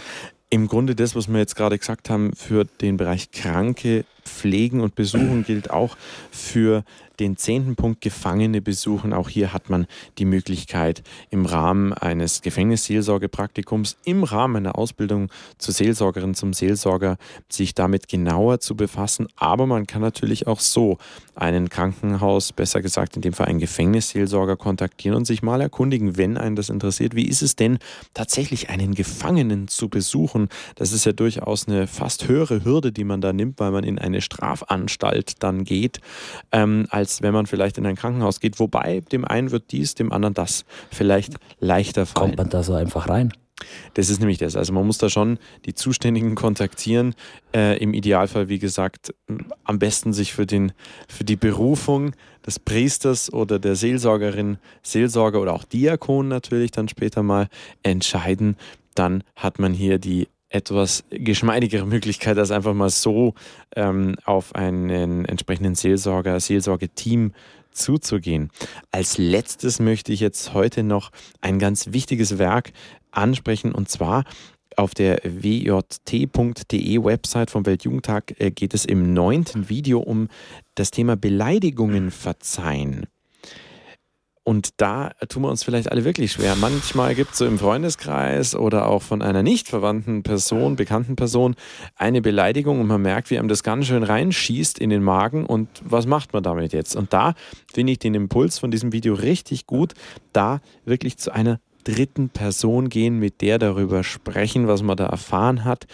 Im 0.52 0.68
Grunde 0.68 0.96
das, 0.96 1.16
was 1.16 1.28
wir 1.28 1.40
jetzt 1.40 1.56
gerade 1.56 1.78
gesagt 1.78 2.10
haben, 2.10 2.34
für 2.36 2.66
den 2.66 2.98
Bereich 2.98 3.32
Kranke 3.32 4.04
pflegen 4.24 4.82
und 4.82 4.96
besuchen 4.96 5.44
gilt 5.48 5.72
auch 5.72 5.96
für 6.32 6.84
den 7.20 7.38
zehnten 7.38 7.76
Punkt 7.76 8.02
Gefangene 8.02 8.62
besuchen. 8.62 9.14
Auch 9.14 9.30
hier 9.30 9.54
hat 9.54 9.70
man 9.70 9.88
die 10.18 10.26
Möglichkeit, 10.26 11.04
im 11.30 11.46
Rahmen 11.46 11.94
eines 11.94 12.42
Gefängnisseelsorgepraktikums, 12.42 13.98
im 14.06 14.24
Rahmen 14.24 14.58
einer 14.58 14.78
Ausbildung 14.78 15.30
zur 15.58 15.74
Seelsorgerin, 15.74 16.34
zum 16.34 16.54
Seelsorger, 16.54 17.18
sich 17.50 17.76
damit 17.76 18.08
genauer 18.08 18.60
zu 18.60 18.76
befassen. 18.76 19.28
Aber 19.36 19.66
man 19.66 19.88
kann 19.88 20.02
natürlich 20.02 20.48
auch 20.48 20.60
so 20.60 20.98
einen 21.36 21.70
Krankenhaus, 21.70 22.52
besser 22.52 22.82
gesagt 22.82 23.16
in 23.16 23.22
dem 23.22 23.34
Fall 23.34 23.48
einen 23.48 23.60
Gefängnisseelsorger 23.60 24.58
kontaktieren 24.58 25.16
und 25.16 25.26
sich 25.26 25.42
mal 25.42 25.62
erkundigen, 25.62 26.18
wenn 26.18 26.38
einen 26.38 26.56
das 26.56 26.70
interessiert, 26.70 27.16
wie 27.16 27.28
ist 27.28 27.42
es 27.42 27.56
denn 27.56 27.80
tatsächlich 28.14 28.70
einen 28.70 28.94
Gefangenen 28.94 29.68
zu 29.68 29.90
besuchen? 29.90 30.50
Das 30.76 30.92
ist 30.92 31.06
ja 31.06 31.14
durchaus 31.14 31.68
eine 31.68 31.88
fast 31.88 32.28
höhere 32.28 32.66
Hürde, 32.66 32.92
die 32.92 33.04
man 33.04 33.22
da 33.22 33.34
nimmt, 33.34 33.60
weil 33.60 33.72
man 33.72 33.84
in 33.84 34.00
eine 34.00 34.22
Strafanstalt 34.22 35.42
dann 35.42 35.64
geht, 35.64 36.02
ähm, 36.52 36.88
als 36.90 37.09
als 37.10 37.24
wenn 37.24 37.34
man 37.34 37.48
vielleicht 37.48 37.78
in 37.80 37.86
ein 37.88 37.96
Krankenhaus 37.96 38.40
geht. 38.40 38.60
Wobei 38.60 39.02
dem 39.12 39.26
einen 39.26 39.50
wird 39.52 39.72
dies, 39.72 39.96
dem 39.96 40.12
anderen 40.12 40.36
das 40.36 40.64
vielleicht 40.92 41.36
leichter 41.60 42.06
fallen. 42.06 42.28
Kommt 42.28 42.38
man 42.38 42.50
da 42.50 42.62
so 42.62 42.76
einfach 42.76 43.10
rein? 43.10 43.34
Das 43.96 44.10
ist 44.10 44.20
nämlich 44.20 44.38
das. 44.38 44.56
Also 44.56 44.72
man 44.72 44.86
muss 44.86 45.00
da 45.00 45.10
schon 45.10 45.38
die 45.66 45.74
Zuständigen 45.74 46.36
kontaktieren. 46.36 47.16
Äh, 47.54 47.78
Im 47.80 47.94
Idealfall, 47.94 48.48
wie 48.48 48.60
gesagt, 48.60 49.14
am 49.64 49.80
besten 49.80 50.14
sich 50.14 50.34
für, 50.34 50.46
den, 50.46 50.72
für 51.10 51.26
die 51.26 51.36
Berufung 51.36 52.14
des 52.46 52.60
Priesters 52.60 53.34
oder 53.34 53.60
der 53.60 53.76
Seelsorgerin, 53.76 54.60
Seelsorger 54.84 55.42
oder 55.42 55.54
auch 55.54 55.66
Diakon 55.66 56.28
natürlich 56.30 56.72
dann 56.72 56.88
später 56.88 57.24
mal 57.24 57.48
entscheiden. 57.84 58.56
Dann 58.96 59.24
hat 59.36 59.60
man 59.60 59.74
hier 59.74 59.98
die 59.98 60.30
etwas 60.50 61.04
geschmeidigere 61.10 61.86
Möglichkeit, 61.86 62.38
als 62.38 62.52
einfach 62.52 62.74
mal 62.74 62.90
so 62.90 63.34
ähm, 63.76 64.16
auf 64.26 64.56
einen 64.56 65.26
entsprechenden 65.26 65.76
Seelsorger, 65.76 66.40
Seelsorgeteam 66.40 67.34
zuzugehen. 67.72 68.50
Als 68.92 69.18
letztes 69.18 69.80
möchte 69.80 70.12
ich 70.12 70.20
jetzt 70.20 70.54
heute 70.54 70.84
noch 70.84 71.12
ein 71.42 71.60
ganz 71.60 71.94
wichtiges 71.94 72.38
Werk 72.38 72.72
ansprechen 73.12 73.72
und 73.74 73.90
zwar 73.90 74.24
auf 74.76 74.94
der 74.94 75.20
wjt.de 75.24 77.04
Website 77.04 77.52
vom 77.52 77.66
Weltjugendtag 77.66 78.36
äh, 78.40 78.52
geht 78.52 78.74
es 78.74 78.86
im 78.86 79.14
neunten 79.14 79.68
Video 79.68 80.00
um 80.00 80.30
das 80.76 80.92
Thema 80.92 81.18
Beleidigungen 81.18 82.12
verzeihen. 82.12 83.06
Und 84.50 84.82
da 84.82 85.12
tun 85.30 85.44
wir 85.44 85.50
uns 85.52 85.64
vielleicht 85.64 85.92
alle 85.92 86.06
wirklich 86.06 86.32
schwer. 86.32 86.56
Manchmal 86.56 87.14
gibt 87.14 87.34
es 87.34 87.38
so 87.38 87.46
im 87.46 87.60
Freundeskreis 87.60 88.56
oder 88.56 88.88
auch 88.88 89.04
von 89.04 89.22
einer 89.22 89.44
nicht 89.44 89.68
verwandten 89.68 90.24
Person, 90.24 90.76
bekannten 90.76 91.16
Person, 91.16 91.54
eine 91.96 92.20
Beleidigung 92.24 92.82
und 92.82 92.88
man 92.88 93.00
merkt, 93.00 93.30
wie 93.30 93.38
einem 93.38 93.48
das 93.48 93.62
ganz 93.62 93.86
schön 93.86 94.02
reinschießt 94.02 94.80
in 94.80 94.90
den 94.90 95.04
Magen 95.04 95.46
und 95.46 95.70
was 95.84 96.08
macht 96.08 96.34
man 96.34 96.42
damit 96.42 96.74
jetzt? 96.74 96.96
Und 96.96 97.14
da 97.14 97.36
finde 97.72 97.92
ich 97.92 98.00
den 98.00 98.16
Impuls 98.16 98.58
von 98.58 98.72
diesem 98.72 98.92
Video 98.92 99.14
richtig 99.14 99.68
gut, 99.68 99.94
da 100.34 100.62
wirklich 100.84 101.18
zu 101.20 101.32
einer 101.32 101.60
dritten 101.84 102.30
Person 102.30 102.90
gehen, 102.90 103.20
mit 103.20 103.42
der 103.42 103.60
darüber 103.60 104.04
sprechen, 104.04 104.68
was 104.68 104.82
man 104.82 104.98
da 104.98 105.06
erfahren 105.06 105.64
hat 105.64 105.86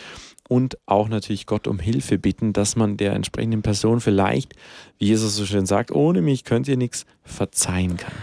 und 0.48 0.78
auch 0.86 1.10
natürlich 1.10 1.46
Gott 1.46 1.68
um 1.68 1.80
Hilfe 1.80 2.18
bitten, 2.18 2.54
dass 2.54 2.78
man 2.78 2.96
der 2.96 3.12
entsprechenden 3.12 3.64
Person 3.64 4.00
vielleicht, 4.00 4.54
wie 4.98 5.08
Jesus 5.08 5.36
so 5.36 5.46
schön 5.46 5.66
sagt, 5.66 5.92
ohne 5.92 6.22
mich 6.22 6.46
könnt 6.46 6.70
ihr 6.70 6.78
nichts 6.78 7.06
verzeihen 7.26 7.98
kann. 7.98 8.16